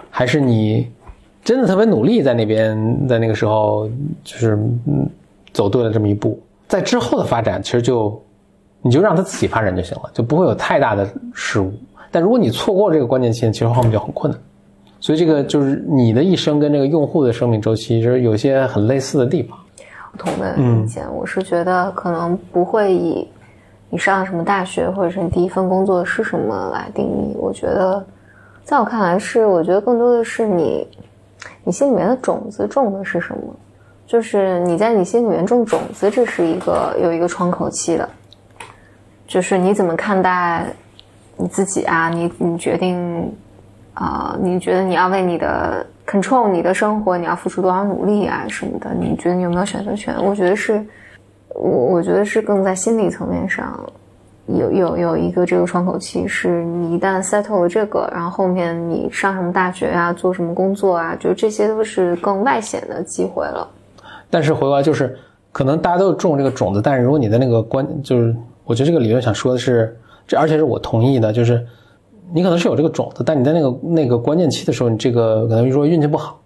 [0.09, 0.89] 还是你。”
[1.43, 3.89] 真的特别努力，在那边，在那个时候，
[4.23, 5.09] 就是嗯，
[5.51, 6.39] 走对了这么一步。
[6.67, 8.21] 在之后的发展，其实就
[8.81, 11.73] 你就让它自己发展就行了，就不会有太大的失误。
[12.11, 14.39] 但如果你错过这个关键期，其实后面就很困难。
[14.99, 19.57] 所以这个就是你的一生跟这个用户的生命周期，其实有些很类似的地方。
[20.11, 23.27] 不同的意见，我是觉得可能不会以
[23.89, 27.35] 你上什么大学或者是你第一份工作是什么来定义。
[27.39, 28.05] 我觉得，
[28.63, 30.87] 在我看来是，我觉得更多的是你。
[31.63, 33.55] 你心里面的种子种的是什么？
[34.07, 38.09] 就是你在你心里面种种子，这是一个有一个窗口期的。
[39.25, 40.65] 就是你怎么看待
[41.37, 42.09] 你自己啊？
[42.09, 43.33] 你你决定
[43.93, 44.35] 啊？
[44.41, 48.93] 你觉得你要为你的 control 你的生活，你要付出多少努力啊什么的？
[48.93, 50.13] 你觉得你有没有选择权？
[50.21, 50.85] 我觉得是，
[51.55, 53.79] 我我觉得是更在心理层面上。
[54.47, 63.67] 有有有一个这个窗口期，是你一旦 settle 了这个，然后后面你上什么大学啊，做什么工作啊，就这些都是更外显的机会了。
[64.29, 65.17] 但是回过来就是，
[65.51, 71.63] 可能大家都种这个种子，但是如果你的那个关，就是我觉得这个理论想说的是，这而且是我同意的，就是
[72.33, 76.39] 你可能是有这个种子，但你在那个那个关键期的时候，你这个可能说运气不好，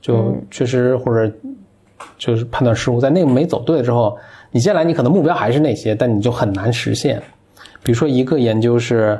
[0.00, 1.32] 就确实或者
[2.18, 4.18] 就是判断失误，在那个没走对之后，
[4.50, 7.22] 你接下来你可能目标还是那些，但你就很难实现。
[7.86, 9.16] 比如说，一个研究是，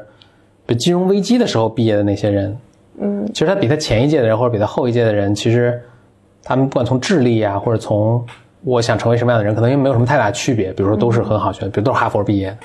[0.66, 2.58] 比金融危机的时候毕业的那些人，
[2.98, 5.80] 嗯，其实他比他前一届的人或者比他后一届的人，其实
[6.42, 8.26] 他们不管从智力啊，或者从
[8.64, 10.72] 我想成为什么样的人，可能也没有什么太大区别。
[10.72, 12.58] 比如说，都是很好学，比如都是哈佛毕业，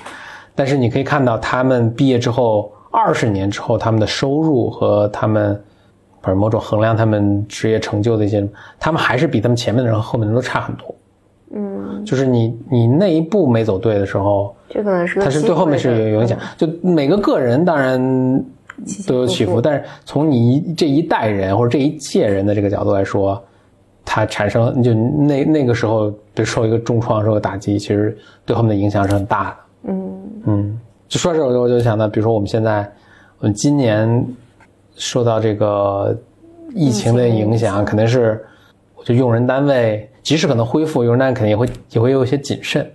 [0.56, 5.62] 但是你可以看到，他们毕业之后二十年之后，他们的收入和他们，
[6.20, 8.44] 不是某种衡量他们职业成就的一些，
[8.80, 10.92] 他们还是比他们前面的人和后面的人都差很多。
[11.54, 14.52] 嗯，就是你你那一步没走对的时候。
[14.72, 18.00] 这可能是它是对后面是有影响，就每个个人当然
[19.06, 23.42] 都有起伏，但是从你这一代人或者这一届人的这个角度来说，
[24.04, 29.92] 它产生就那那个时候被受一个重创、受个打击，其实对后面的影响是很大的。
[29.92, 30.12] 嗯
[30.46, 32.90] 嗯，就说这我就我就想到，比如说我们现在，
[33.40, 34.26] 我们今年
[34.96, 36.18] 受到这个
[36.74, 38.42] 疫情的影响，肯定是
[39.04, 42.90] 就用人单位即使可能恢复，用人单位肯定也会也会有一些谨慎。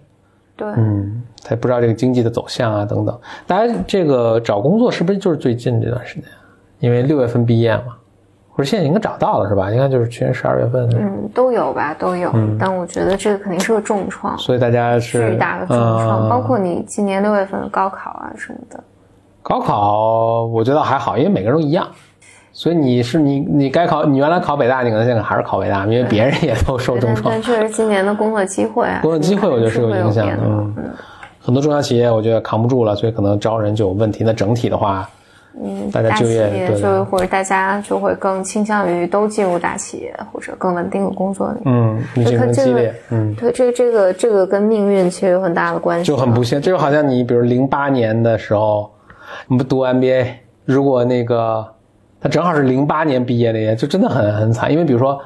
[0.57, 3.17] 对，嗯，他不知道这个经济的走向啊，等等。
[3.45, 6.23] 大家这个找工作是不是就是最近这段时间？
[6.79, 7.95] 因为六月份毕业嘛，
[8.49, 9.71] 或者现在应该找到了是吧？
[9.71, 10.89] 应该就是去年十二月份。
[10.95, 12.31] 嗯，都有吧，都有。
[12.59, 18.83] 但我觉得这个肯定是个重创，所以大家是巨大的重创，包括你今年六月份的高考啊什么的。
[19.41, 21.87] 高考我觉得还好，因为每个人都一样。
[22.57, 27.31] 所以你是你你该考你原来考北大，你可能现在还是考北大，因为别人也都受重创。
[27.31, 30.39] 但确实今年的工作机会啊，工作机会我觉得是有影响的。
[30.43, 30.73] 嗯，
[31.39, 34.23] 很多中小企业我觉得扛不住了，所以可能招人就有问题。
[34.23, 35.07] 那整体的话，
[35.63, 41.59] 嗯，大家就业业对就或者大家就会更倾向于都进入大企业或者更稳定的工作里。
[41.65, 46.59] 嗯，你竞争激烈，嗯，对，这这个这个跟命运其实有很大的关系，就很不幸。
[46.59, 48.91] 这就好像你比如零八年的时候，
[49.47, 50.25] 你不读 MBA，
[50.65, 51.63] 如果那个
[52.27, 54.69] 他正好是零八年毕业的，就真的很很惨。
[54.69, 55.17] 因为比如说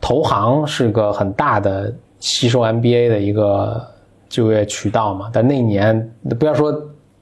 [0.00, 3.86] 投行是个很大的吸收 MBA 的一个
[4.26, 6.74] 就业渠道嘛，但那一年不要说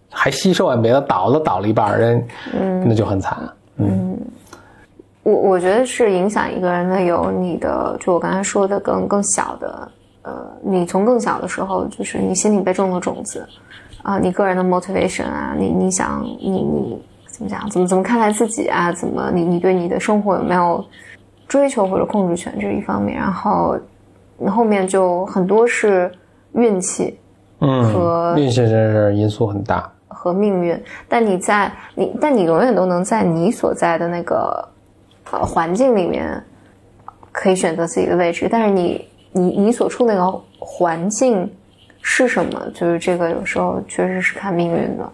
[0.08, 3.36] 还吸收 MBA，倒了倒了一半人，嗯，那就很惨。
[3.78, 4.16] 嗯
[5.24, 9.88] 我我觉得是影响一个人的有你的，就我刚才说的更更小的，
[10.22, 13.44] 呃，你从更小的时候，就是你心里被种了种子，
[14.02, 17.02] 啊、你个人的 motivation 啊，你你想你你
[17.34, 20.84] 怎么讲，怎么怎么看待自己啊，怎么你你对你的生活有没有
[21.48, 23.76] 追求或者控制权这是一方面，然后
[24.46, 26.08] 后面就很多是
[26.52, 27.18] 运气
[27.58, 29.90] 嗯和，运气真是因素很大。
[30.06, 34.66] 和命运，但你在你但你永远都能在你所在的那个
[35.32, 36.42] 呃环境里面
[37.32, 41.52] 可以选择自己的位置，但是你你你所处那个环境
[42.00, 45.12] 是什么，就是这个有时候确实是看命运的。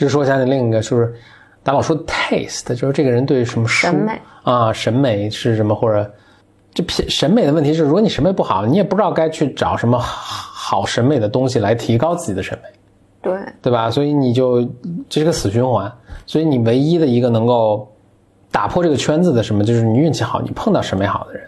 [0.00, 1.14] 这说起来另一个就是，
[1.62, 6.10] 咱老说 taste，就是这个人对什么书审美啊，审美是什么，或者
[6.72, 12.68] 这品审美的问题是，如果你审美不好，你也不知道该去找什么好审美的东西来提高自己的审美，
[13.20, 13.90] 对，对吧？
[13.90, 14.66] 所以你就
[15.06, 15.92] 这是个死循环。
[16.24, 17.86] 所以你唯一的一个能够
[18.50, 21.42] 打破这个圈子的什么，就是你运气好，你碰到审美好的人。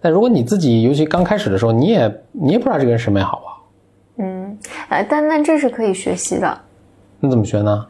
[0.00, 3.68] 但如果你自己尤其刚开始的时候，你也你也不知道这个人审美好不好，
[4.16, 6.60] 嗯，哎，但但这是可以学习的。
[7.24, 7.86] 你怎么学呢？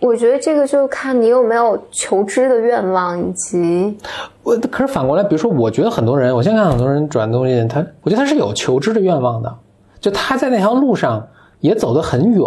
[0.00, 3.96] 我觉得这个就看你有没有求知的愿望，以及
[4.42, 9.56] 我可是反过来，比如说，我觉得很多人，我现在看很多人转东西，他我觉得他是有求知的愿望的，
[10.00, 11.24] 就他在那条路上
[11.60, 12.42] 也走得很远，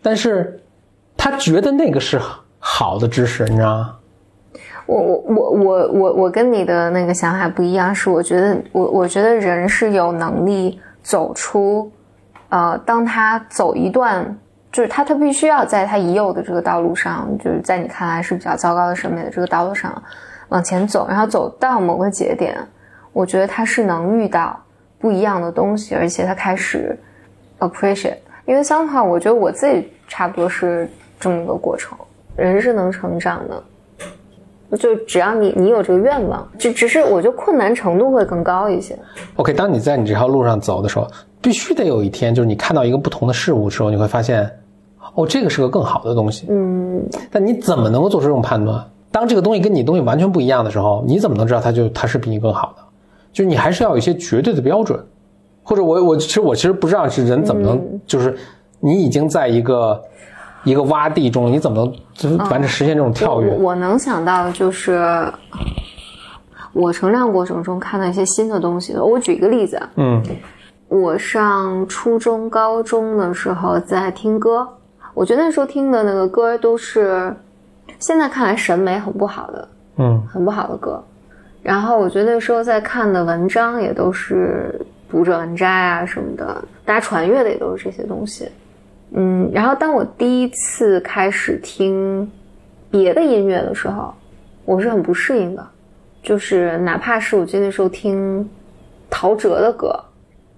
[0.00, 0.62] 但是
[1.16, 2.20] 他觉得那个是
[2.60, 3.96] 好的知识，你知道吗？
[4.86, 11.90] 我我我我我我跟你的那个想法不一样，是我觉得我我觉得人是有能力走出，
[12.48, 14.38] 呃，当他走一段，
[14.72, 20.02] 就是他他必须要在他已有的这个道路上，就是在你看来是比较糟糕的审美的这个道路上
[20.48, 22.56] 往前走，然后走到某个节点，
[23.12, 24.58] 我觉得他是能遇到
[24.98, 26.98] 不一样的东西，而且他开始
[27.58, 30.88] appreciate，因为相反，我觉得我自己差不多是
[31.20, 31.96] 这么一个过程，
[32.34, 33.62] 人是能成长的。
[34.78, 38.98] 就只要你你有这个愿望，只只是我觉得困难程度会更高一些。
[39.36, 41.06] OK，当你在你这条路上走的时候，
[41.42, 44.50] 必须得有一天，就是你看到一个不同的事物的时候，你会发现，
[45.14, 46.46] 哦，这个是个更好的东西。
[46.48, 48.82] 嗯，但你怎么能够做出这种判断？
[49.10, 52.82] 当这个东西跟你东西完全不一样的时候，你怎么能知道它就它是比你更好的？
[53.32, 54.98] 就你还是要有一些绝对的标准，
[55.62, 58.36] 或者我我其实我其实不知道是人怎么能、就是
[58.80, 60.02] 你已经在一个
[60.64, 63.50] 一个洼地中，你怎么能就是完成实现这种跳跃？
[63.56, 65.24] 我我能想到的就是
[66.72, 69.04] 我成长过程中看到一些新的东西的。
[69.04, 70.22] 我举一个例子啊，嗯
[70.88, 74.68] 我上初中、高中的时候在听歌，
[75.14, 77.34] 我觉得那时候听的那个歌都是
[77.98, 81.02] 现在看来审美很不好的，嗯很不好的歌。
[81.62, 84.74] 然后我觉得那时候在看的文章也都是
[85.08, 88.48] 读者文摘啊什么的，大家传阅的也都是这些东西。
[89.12, 92.28] 嗯，然后当我第一次开始听
[92.90, 94.12] 别的音乐的时候，
[94.64, 95.64] 我是很不适应的，
[96.22, 98.48] 就是哪怕是我记得那时候听
[99.10, 99.94] 陶喆的歌，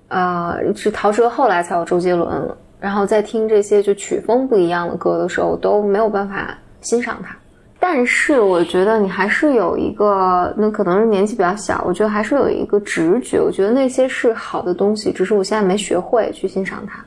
[0.09, 7.35] 啊、是陶喆后来才有周杰伦了，然后在听这些就曲风不一样的歌的时候，都没有办法欣赏它。
[7.81, 17.03] 但是我觉得你还是有一个，那可能是年纪比较小，我觉得还是有一个直觉，我觉得那些是好的东西，只是我现在没学会去欣赏它。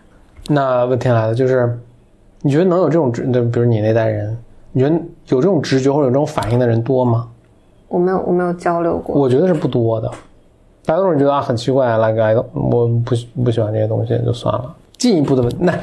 [0.48, 1.78] 那问题来了，就是
[2.42, 4.36] 你觉得能有这种直，那比如你那代人，
[4.72, 4.96] 你觉得
[5.28, 7.28] 有这种直觉或者有这种反应的人多吗？
[7.88, 9.16] 我没有，我没有交流过。
[9.16, 10.10] 我觉得是不多的，
[10.88, 14.76] 大多数人觉得啊很奇怪，like I don't, 我不喜不喜欢这些东西就算了。
[14.98, 15.74] 进一步的问，那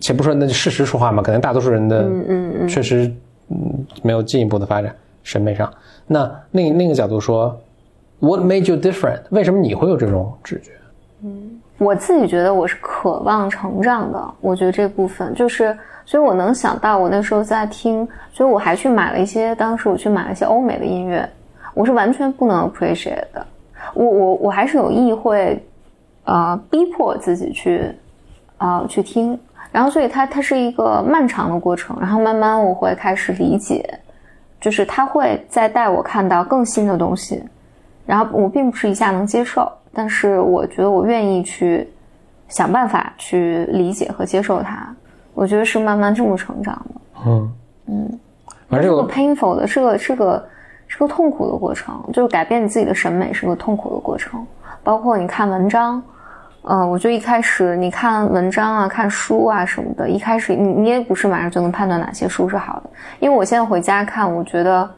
[0.00, 3.12] 且不说那就事实说话嘛，可能大多数人的嗯嗯嗯，确实
[3.48, 5.72] 嗯没有进一步的发展审美上。
[6.06, 7.58] 那另另一个角度说
[8.20, 9.20] ，What made you different？
[9.30, 10.70] 为什么你会有这种直觉？
[11.22, 21.28] 嗯我自己觉得我是渴望成长的，我觉得这部分就是，所以我能想到我那时候在听，所以我还去买了一些，当时我去买了一些欧美的音乐，
[21.74, 23.44] 我是完全不能 appreciate 的，
[23.94, 25.60] 我我我还是有意会，
[26.24, 27.90] 呃，逼迫自己去，
[28.62, 29.36] 啊、去听，
[29.72, 33.98] 然后所以它它是一个漫长的过程，然后慢慢我会开始理解，
[34.60, 37.42] 就是它会再带我看到更新的东西，
[38.06, 41.88] 然后我并不是一下能接受，但是我觉得我愿意去
[42.46, 44.94] 想办法去理解和接受它。
[45.34, 47.00] 我觉得是慢慢这么成长的。
[47.26, 47.52] 嗯，
[47.86, 48.20] 嗯，
[48.68, 50.48] 反正这个 painful 的，是个是个
[50.86, 54.46] 是个痛苦的过程，就是改变你自己的审美是个痛苦的过程。
[54.84, 56.00] 包括你看文章，
[56.62, 62.90] 呃，我就一开始你看文章啊、看书啊什么的，一开始你你也不是马上就能判断哪些书是好的。
[63.18, 64.88] 因为我现在回家看，我觉得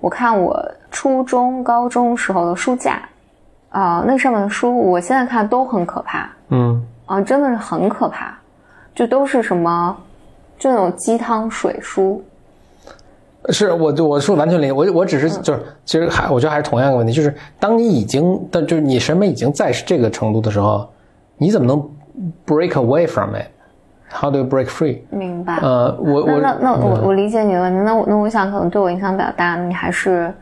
[0.00, 0.60] 我看我
[0.90, 3.00] 初中、高中时候的书架，
[3.70, 6.28] 啊、那上面的书，我现在看都很可怕。
[6.48, 8.36] 嗯，啊，真的是很可怕，
[8.92, 9.96] 就都是什么，
[10.58, 12.20] 就那种鸡汤水书，
[13.50, 20.91] 是我就我是完全理解，我我只是就是其实还我觉得还是同样一个问题，就是当你已经但就是你审美已经在这个程度的时候，
[21.42, 21.76] 你怎么能
[22.46, 25.00] break away from it？How do you break free？
[25.10, 25.58] 明白？
[25.60, 30.32] 呃，我我那那那我我理解你的问题，那我那我想可能对我影响比较大，你还是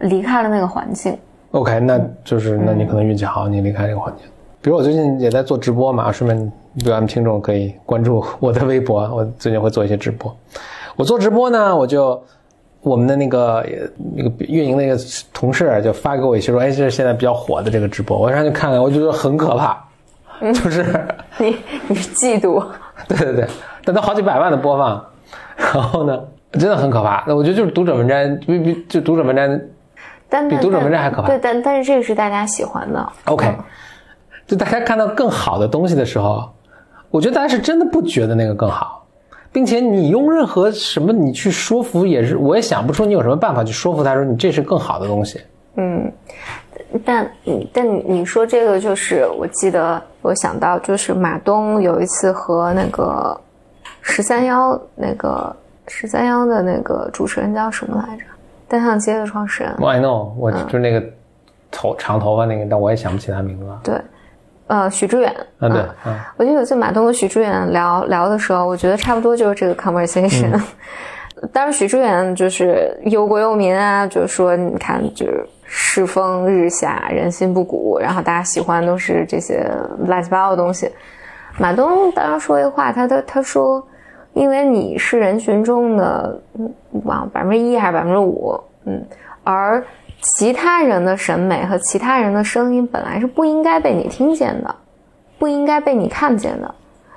[0.00, 1.16] 离开了那个环境。
[1.52, 4.26] OK，那就是那你可能运气好，你离开这个环境。
[4.60, 10.34] 比如我最近也在做直播嘛，顺便对咱们听众可以关注我的微博， 我最近会做一些直播。
[10.96, 12.22] 我做直播呢，我就
[12.80, 13.66] 我们的那个
[14.16, 14.96] 那个运营那个
[15.32, 19.83] 同事就发给我一些说，哎，这是现在比较火的这个直播，我上去看看，我就觉得很可怕，
[20.52, 20.84] 就是
[21.38, 21.56] 你
[21.88, 22.64] 你嫉妒？
[23.08, 23.46] 对对对，
[23.84, 25.04] 但都好几百万的播放，
[25.56, 26.18] 然后呢，
[26.52, 27.24] 真的很可怕。
[27.26, 29.48] 那我觉得就是读者文摘，比比就读者文摘
[30.28, 33.12] 但比读者文摘还可怕对，但但是这个是大家喜欢的。
[33.26, 33.54] OK，
[34.46, 36.50] 就大家看到更好的东西的时候，
[37.10, 39.06] 我觉得大家是真的不觉得那个更好，
[39.52, 45.40] 并且你用任何什么你去说服也是，我也想不出你有什么办法去说服他说你这是更好的东西。
[45.76, 46.10] 嗯，
[47.04, 47.30] 但
[47.72, 53.38] 但你你说这个就是，我记得我想到就是马东有一次和那个
[54.00, 55.54] 十三幺那个
[55.88, 58.24] 十三幺的那个主持人叫什么来着？
[58.66, 61.02] 单向街的创始人，I know，我就是那个
[61.70, 63.80] 头长头发那个，但我也想不起他名字了。
[63.84, 64.00] 对，
[64.66, 65.30] 呃，许知远。
[65.58, 65.84] 啊，对，
[66.38, 70.58] 我记得有一次马东和许知远聊聊的时候，我觉得差不多就是这个 conversation。
[71.52, 79.66] 当然，许知远就是忧国忧民啊，就是说，你看，就是世风日下，人心不古，然后大家喜欢都是这些
[80.06, 80.90] 乱七八糟的东西。
[81.58, 83.84] 马东当时说一个话，他他他说，
[84.32, 86.72] 因为你是人群中的，嗯，
[87.04, 89.04] 忘了百分之一还是百分之五，嗯，
[89.42, 89.84] 而
[90.20, 94.74] 其他人的审美和其他人的声音本来是不应该被你听见的。
[95.36, 96.74] 不应该被你看见的。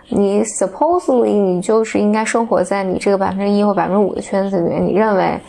[0.09, 5.39] 你 supposedly 你就是应该生活在你这个百分之一或百分之五的圈子里面，你认为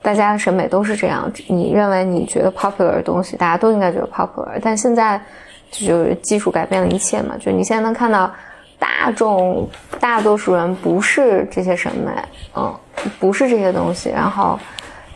[0.00, 4.58] 大家的审美都是这样，你认为你觉得 popular 的东西，大家都应该觉得 popular。
[4.62, 5.20] 但现在
[5.70, 8.30] 就是技术改变了一切嘛，就你现在能看到
[8.78, 9.68] 大众
[9.98, 12.10] 大多数人不是这些审美，
[12.56, 12.72] 嗯，
[13.18, 14.58] 不是这些东西，然后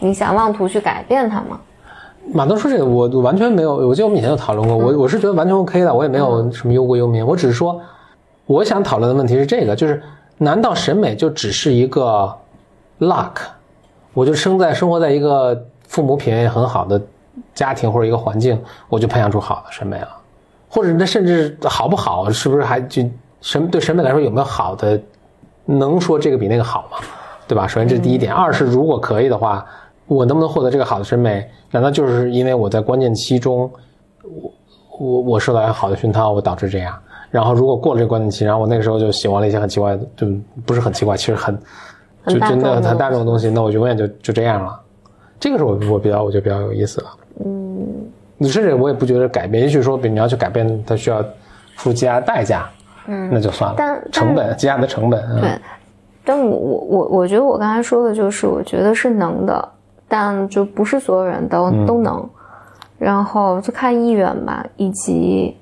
[0.00, 1.60] 你想妄图去改变它吗？
[2.32, 7.80] 马东说这个，我我完全没有，我记得我们以前有讨论过，我我是觉得完全 OK 的，我也没有什么忧国忧民，我只是说，
[8.46, 10.02] 我想讨论的问题是这个，就是
[10.38, 12.32] 难道审美就只是一个
[13.00, 13.30] luck？
[14.14, 17.00] 我就生在生活在一个父母品味很好的
[17.54, 20.08] 家庭或者一个环境，我就培养出好的审美了，
[20.68, 23.02] 或者那甚至好不好，是不是还就
[23.40, 25.00] 审对审美来说有没有好的，
[25.64, 26.98] 能说这个比那个好吗？
[27.48, 27.66] 对吧？
[27.66, 29.66] 首先这是第一点，二是如果可以的话，
[30.06, 31.46] 我能不能获得这个好的审美？
[31.70, 33.70] 难道就是因为我在关键期中，
[34.22, 34.52] 我
[34.98, 36.98] 我我受到一个好的熏陶，我导致这样？
[37.30, 40.26] 然后如果过了这个关键期，然后我那个时候就喜欢了一些很奇怪的，就
[40.64, 41.58] 不是很奇怪，其实很
[42.26, 44.78] 就真的很大众的东西，那我永远就就这样了。
[45.40, 47.10] 这个是我我比较我觉得比较有意思了。
[47.44, 47.84] 嗯，
[48.38, 51.20] 你甚至我也不觉得改变，也许说，比如你要去改变，它需要
[51.76, 52.68] 付出极大的代价，
[53.06, 53.74] 嗯，那就算了。
[53.76, 55.50] 但但成本极大的成本，嗯、对，
[56.24, 59.68] 但我我我我觉得我刚才说的就是，我觉得是能的，
[60.06, 62.24] 但就不是所有人都、都能，
[62.98, 65.56] 然后就看意愿吧，以及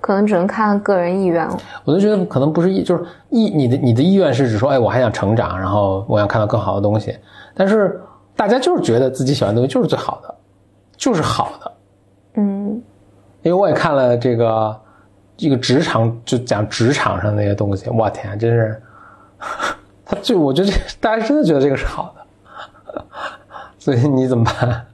[0.00, 1.56] 可能只能看个人意愿了。
[1.84, 7.16] 我就觉得可能不是意，就是意你的你的意愿是指说，哎，我还想成长，然后我想看到更好的东西。
[7.54, 8.00] 但是
[8.36, 10.34] 大家就是觉得自己喜欢的东西就是最好的，
[10.96, 11.72] 就是好的。
[12.34, 12.82] 嗯
[13.42, 14.80] 因为我也看了这个
[15.36, 18.82] 这个职场，就讲职场上那些东西，我天，真是，
[20.04, 23.04] 他就我觉得这大家真的觉得这个是好的，
[23.78, 24.86] 所以你怎么办？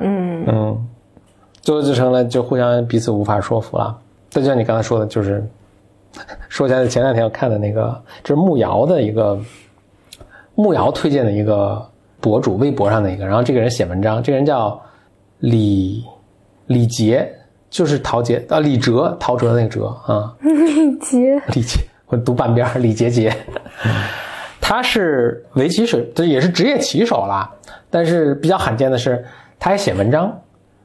[0.00, 0.88] 嗯嗯，
[1.62, 3.96] 最后就成了就互相彼此无法说服了。
[4.34, 5.46] 再就像你刚才说的，就是
[6.48, 9.38] 说起来前两天我看的那个，就是木瑶的一个
[10.56, 11.80] 木瑶推荐的一个
[12.20, 14.80] 博主，微博上的一个，然后这个人写文章，这个人叫
[15.38, 16.04] 李
[16.66, 17.32] 李杰，
[17.70, 23.32] 就是陶杰啊，李哲，陶喆的那个哲啊， 李杰，李杰，我读半边儿李杰杰，
[24.60, 27.48] 他是围棋手，这也是职业棋手啦。
[27.88, 29.24] 但是比较罕见的是，
[29.60, 30.36] 他还写文章，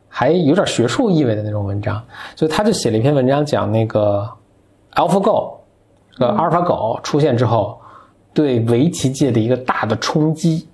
[0.09, 2.03] 还有点学术意味的那种文章。
[2.35, 4.27] 所以他就写了一篇文章，讲那个
[4.95, 5.53] AlphaGo，
[6.11, 7.79] 这个阿尔法狗出现之后，
[8.33, 10.67] 对围棋界的一个大的冲击，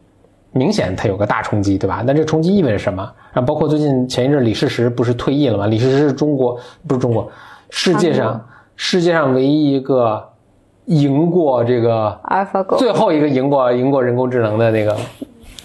[0.52, 2.02] 明显它有个大冲击，对吧？
[2.06, 3.04] 那这冲击意味着什么？
[3.34, 5.68] 啊包括最近前一阵李世石不是退役了吗？
[5.68, 6.58] 李世石是中国
[6.88, 7.30] 不是中国，
[7.70, 8.44] 世界上
[8.78, 10.26] 世界上唯一一个
[10.86, 14.96] 赢过这个 AlphaGo 最后一个赢过赢过人工智能的那个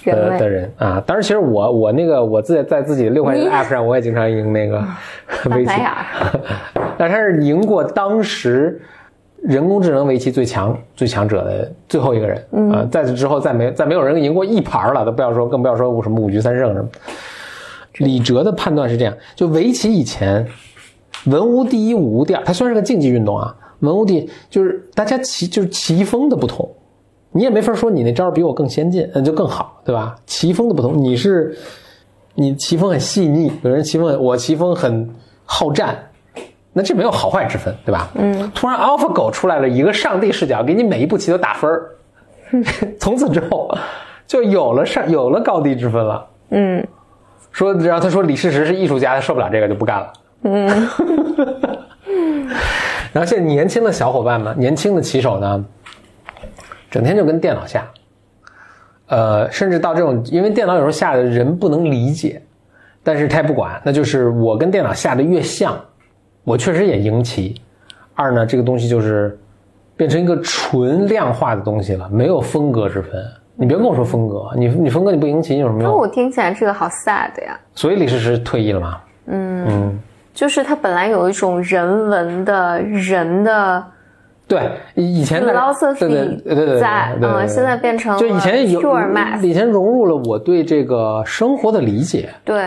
[0.05, 1.03] 的的人啊。
[1.07, 4.83] 当然，其实我我那个我自己在自己的六块钱的 app 上，我也经常赢那个
[5.51, 5.73] 围棋
[6.97, 8.81] 但是他是赢过当时
[9.43, 12.45] 人工智能围棋最强最强者的最后一个人。
[12.53, 16.89] 嗯、呃，在此之后再没再没有人赢过一盘了，都不要说更不要说什么五局三胜什么。
[17.99, 20.47] 李哲的判断是这样：就围棋以前，
[21.27, 26.71] 文无第一，武无第二，它虽然是个竞技运动啊，文无第就是大家棋就是棋风的不同，
[27.33, 30.17] 你也没法说你那招比我更先进，那就更好，对吧？
[30.27, 31.57] 棋风的不同，你是
[32.35, 35.09] 你棋风很细腻，有人棋风我棋风很
[35.45, 35.97] 好战，
[36.73, 38.11] 那这没有好坏之分，对吧？
[38.15, 38.51] 嗯。
[38.55, 41.91] 突然 AlphaGo 出来了一个上帝视角，给你每一步棋都打分儿，
[42.99, 43.73] 从此之后
[44.27, 46.27] 就有了上有了高低之分了。
[46.51, 46.85] 嗯，
[47.53, 50.13] 说，然后他说李世石是艺术家，他受不了这个就不干了。
[50.43, 50.67] 嗯。
[53.13, 55.65] 然后现在年轻的小伙伴们，年轻的棋手呢，
[56.91, 57.87] 整天就跟电脑下，
[59.07, 62.43] 呃，甚至到这种，因为电脑有时候下的人不能理解，
[63.03, 65.79] 但是他也不管，那就是我跟电脑下的越像，
[66.45, 67.55] 我确实也赢棋。
[68.15, 69.39] 二呢，这个东西就是
[69.97, 73.11] 变成一个纯量化的东西了，没有风格之分。
[73.55, 75.97] 你别跟我说风格，你你风格你不赢棋有什么那用？
[75.97, 77.59] 我听起来这个好 sad 呀。
[77.75, 79.01] 所以李世石退役了吗？
[79.27, 79.99] 嗯嗯，
[80.33, 83.85] 就是他本来有一种人文的人的
[84.51, 88.81] 对，以以前的 philosophy 对对对对对在嗯现在变成就以前有
[89.43, 92.61] 以前融入了我对这个生活的理解对，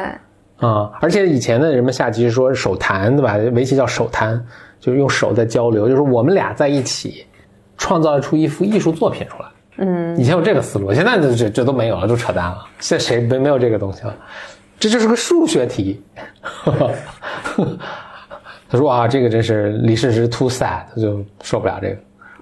[0.60, 3.36] 啊、而且以前的人们下棋是说手谈对吧？
[3.54, 4.42] 围棋叫手谈，
[4.80, 7.26] 就是用手在交流，就是我们俩在一起
[7.78, 9.50] 创造出一幅艺术作品出来。
[9.80, 12.60] 嗯，以前有这个思路，现在这这这都没有了，都扯淡了。
[12.80, 14.16] 现在谁没没有这个东西了？
[14.80, 16.02] 这就是个数学题。
[18.74, 21.96] 他说啊，这个真是李世石 too sad，他就受不了这个。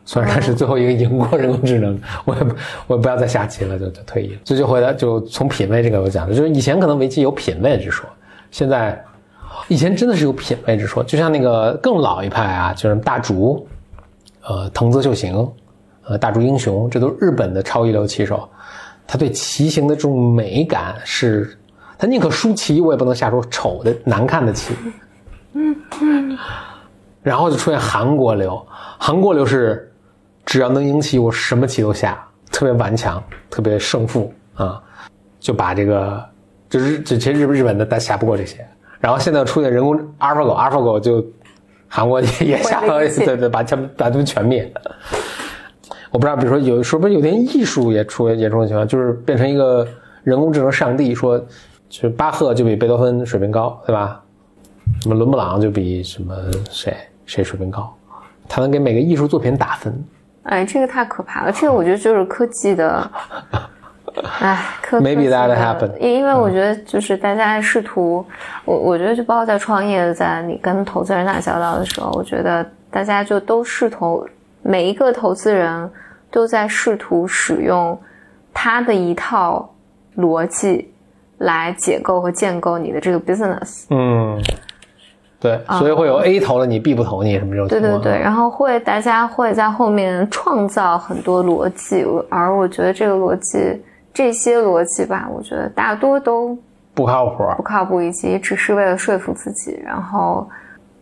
[0.06, 2.56] 虽然他是最后一个赢过人工智能，我也不
[2.88, 4.40] 我也不要再下棋了，就就退役了。
[4.46, 8.10] 所以就回来就从品味这个我讲的，就是以前可能围棋有品味之说，
[8.50, 9.04] 现在
[9.68, 11.04] 以前真的是有品味之说。
[11.04, 13.68] 就像那个更老一派啊，就是大竹，
[14.48, 15.46] 呃，藤泽秀行，
[16.06, 18.48] 呃，大竹英雄，这都是日本的超一流棋手。
[19.06, 21.58] 他对棋形的这种美感是，
[21.98, 24.74] 他宁可输棋，我也不能下出丑的难看的棋。
[27.24, 28.66] 然后就出现韩国流，
[28.98, 29.92] 韩国流是
[30.46, 34.82] 只要能赢棋，我什么棋都下，特别顽强，特别胜负啊，
[35.40, 36.24] 就把这个
[36.70, 38.66] 就是这其实日日本的但下不过这些。
[39.00, 41.26] 然后现在出现人工 AlphaGo，AlphaGo 就
[41.88, 44.72] 韩国也也下了，会了一切对对，把他们把他们全灭。
[46.12, 49.88] 我不知道，比如说有说不是有点艺术也出也出现情况，就是变成一个
[50.24, 51.38] 人工智能上帝，说
[51.90, 54.22] 就是巴赫就比贝多芬水平高，对吧？
[55.02, 56.36] 什么伦勃朗就比什么
[56.70, 57.94] 谁谁水平高，
[58.48, 60.04] 他能给每个艺术作品打分。
[60.44, 61.52] 哎，这个太可怕了。
[61.52, 63.12] 这个我觉得就是科技的，
[64.40, 68.26] 哎，科 Maybe that 的 happened 因因为我觉得就是大家试图，
[68.66, 74.28] 我我觉得就包括在创业，在你跟投资人打交道的时候，我觉得大家就都试图，
[74.64, 75.90] 每一个投资人
[76.30, 77.98] 都在试图使用
[78.54, 79.74] 他的一套
[80.18, 80.92] 逻辑
[81.38, 83.86] 来解构和建构你的这个 business。
[83.92, 84.42] 嗯，
[85.42, 88.00] 对，所以会有 A 投了你，B 不投你什么这种情况。
[88.00, 93.82] 对对对，然后会大家会在后面创造很多逻辑，而我觉得这个逻辑，
[94.14, 96.56] 这些逻辑吧，我觉得大多都
[96.94, 97.44] 不靠谱。
[97.58, 100.48] 不靠谱，以及只是为了说服自己，然后，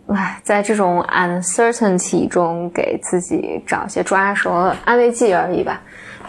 [0.08, 4.52] 唉，在这种 uncertainty 中给自己找一些抓手、
[4.86, 5.82] 安慰剂而已吧。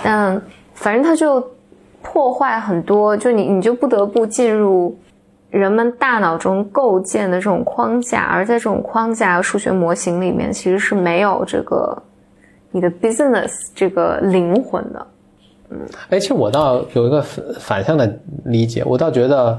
[0.03, 0.43] 但
[0.75, 1.41] 反正它就
[2.03, 4.99] 破坏很多，就你你就不得不进入
[5.51, 12.01] 人们大脑中构建的这种框架，而在这种框架和数学模型里面，其实是没有这个
[12.71, 15.07] 你的 business 这个灵魂的。
[15.71, 15.79] 嗯
[16.09, 19.59] 哎，其实我倒有一个反反向的理解，我倒觉得，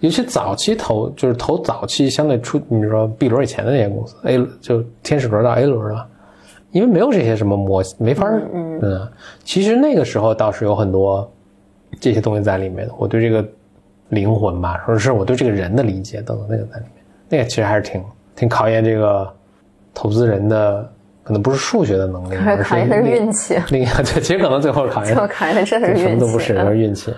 [0.00, 6.06] 尤其早期投就是投早期相对出，你比如说 B 轮以前的那些公司，A 就天使轮到 A 轮了，
[6.70, 9.08] 因为没有这些什么模，没法儿嗯
[9.42, 11.28] 其实那个时候倒是有很多
[12.00, 12.94] 这些东西在里面的。
[12.96, 13.44] 我对这个
[14.10, 18.02] 灵魂吧，或者是我对这个人的理解等等，那个在里面，那个其实还是挺
[18.34, 19.30] 挺考验这个
[19.92, 20.90] 投资人的，
[21.22, 27.12] 可能不是数学的能力，而考验的是运气另一个对，其实可能最后考验最后考验的真的是运气，什么都不是，都是运气。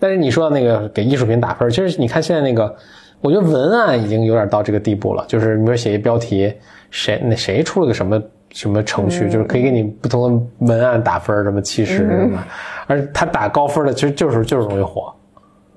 [0.00, 2.74] 但是你说到那个给艺术品打分，其实你看现在那个，
[3.20, 5.24] 我觉得文案已经有点到这个地步了。
[5.26, 6.52] 就是你比如写一标题，
[6.90, 12.38] 谁那谁出了个什么什么程序，就是可以给你不同的文案打分，什么七十什么，
[12.86, 15.12] 而他打高分的其实就是就是容易火，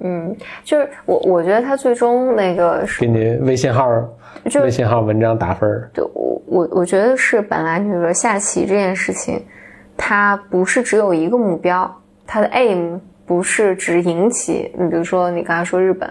[0.03, 3.87] 嗯，就是我我觉得他最终那个是给你微信号
[4.49, 9.39] 就微信号文章打分儿，对我我我觉得是本来你说下棋这件事情，
[9.95, 11.89] 它不是只有一个目标，
[12.25, 14.71] 它的 aim 不是只赢棋。
[14.75, 16.09] 你比如说你刚才说日本，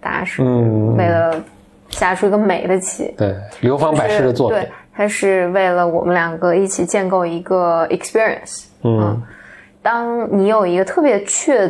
[0.00, 1.42] 大家是嗯为了
[1.88, 8.66] 下出一个美的棋，对，流芳百世的作品对，，它是为了我们两个一起建构一个 experience。
[8.84, 9.20] 嗯
[9.82, 11.66] 当你有一个特别确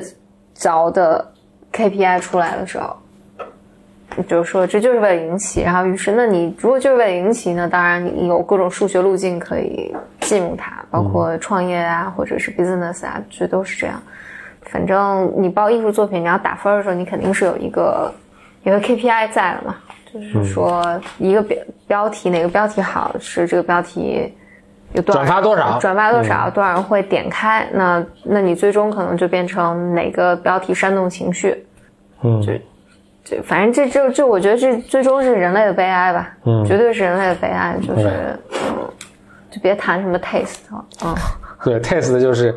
[0.56, 1.24] 凿的
[1.72, 2.96] KPI 出来的时候，
[4.26, 14.02] 就是说这就是为了赢棋，然后于是那你如果就是为了赢棋呢，当然你有各种数学路径可以进入它，包括创业啊，或者是 business 啊，这都是这样。
[14.62, 18.12] 反正你报艺术作品，你要打分的时候，你肯定是有一个
[18.64, 19.76] 有一个 KPI 在了嘛，
[20.12, 21.56] 就是说一个标
[21.86, 24.32] 标题哪个标题好是这个标题
[24.92, 25.78] 有多少转发多少？
[25.78, 31.66] 转发多少，多少人会点开，那那你最终可能就变成哪个标题煽动情绪，
[32.22, 32.40] 嗯。
[32.42, 32.52] 就
[33.22, 36.64] 就反正这这这，我觉得这最终是人类的悲哀吧，嗯。
[36.64, 38.38] 绝对是人类的悲哀，就是
[39.50, 41.14] 就别谈什么 taste 了，嗯，
[41.64, 42.56] 对，taste 就是，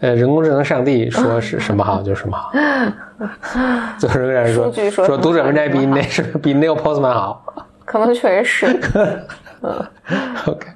[0.00, 2.38] 呃，人工智能上帝说是什么好 就是什么。
[2.38, 3.60] 好，
[3.98, 7.44] 最后仍然说说说读者文摘比什么那是比 Neil Postman 好。
[7.84, 9.24] 可能确实是，
[10.46, 10.66] OK，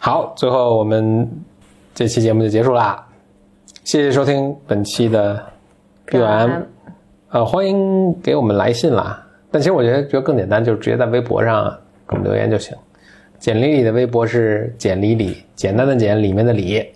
[0.00, 1.28] 好，最后我们
[1.92, 3.04] 这期节目就结束啦，
[3.82, 5.44] 谢谢收听本期的
[6.06, 6.62] BOM，
[7.30, 9.26] 呃，欢迎给我们来信啦。
[9.50, 11.64] 但其实我觉得觉得更简单，就是直接在微博上
[12.08, 12.76] 给我们留言就行。
[13.40, 16.86] 简里里的微博是简里里，简单的简，里面的里，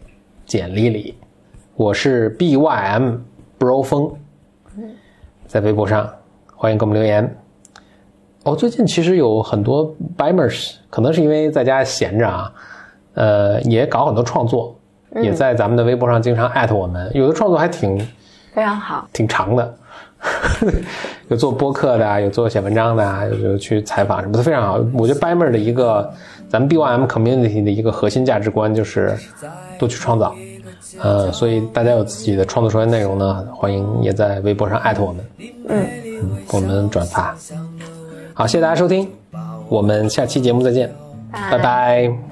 [0.47, 1.17] 简里里。
[1.75, 3.19] 我是 BYM
[3.59, 4.15] Bro 风，
[5.49, 6.09] 在微博上
[6.55, 7.37] 欢迎给我们留言。
[8.45, 12.53] 哦，最近其实有很多 Bimers，可能是因为在家闲着啊，
[13.15, 14.75] 呃，也搞很多创作，
[15.17, 17.99] 也在咱们的微博上经常艾特我们，有的创作还挺
[18.55, 19.75] 非常好，挺长的，
[21.29, 24.81] 有做播客的啊，有做写文章的啊，有有去采访什么的，非常好。
[24.95, 26.11] 我觉得 Bimer 的一个
[26.49, 29.17] 咱们 BYM community 的一个核心价值观就是
[29.79, 30.35] 多去创造，
[31.01, 35.25] 呃，所以大家有自己的创作出来内容呢，欢迎也在微博上艾特我们，
[35.69, 35.87] 嗯，
[36.49, 37.35] 给我们转发。
[38.35, 39.11] 好，谢谢大家收听，
[39.69, 40.91] 我们下期节目再见，
[41.33, 42.09] 拜拜。
[42.31, 42.32] 拜。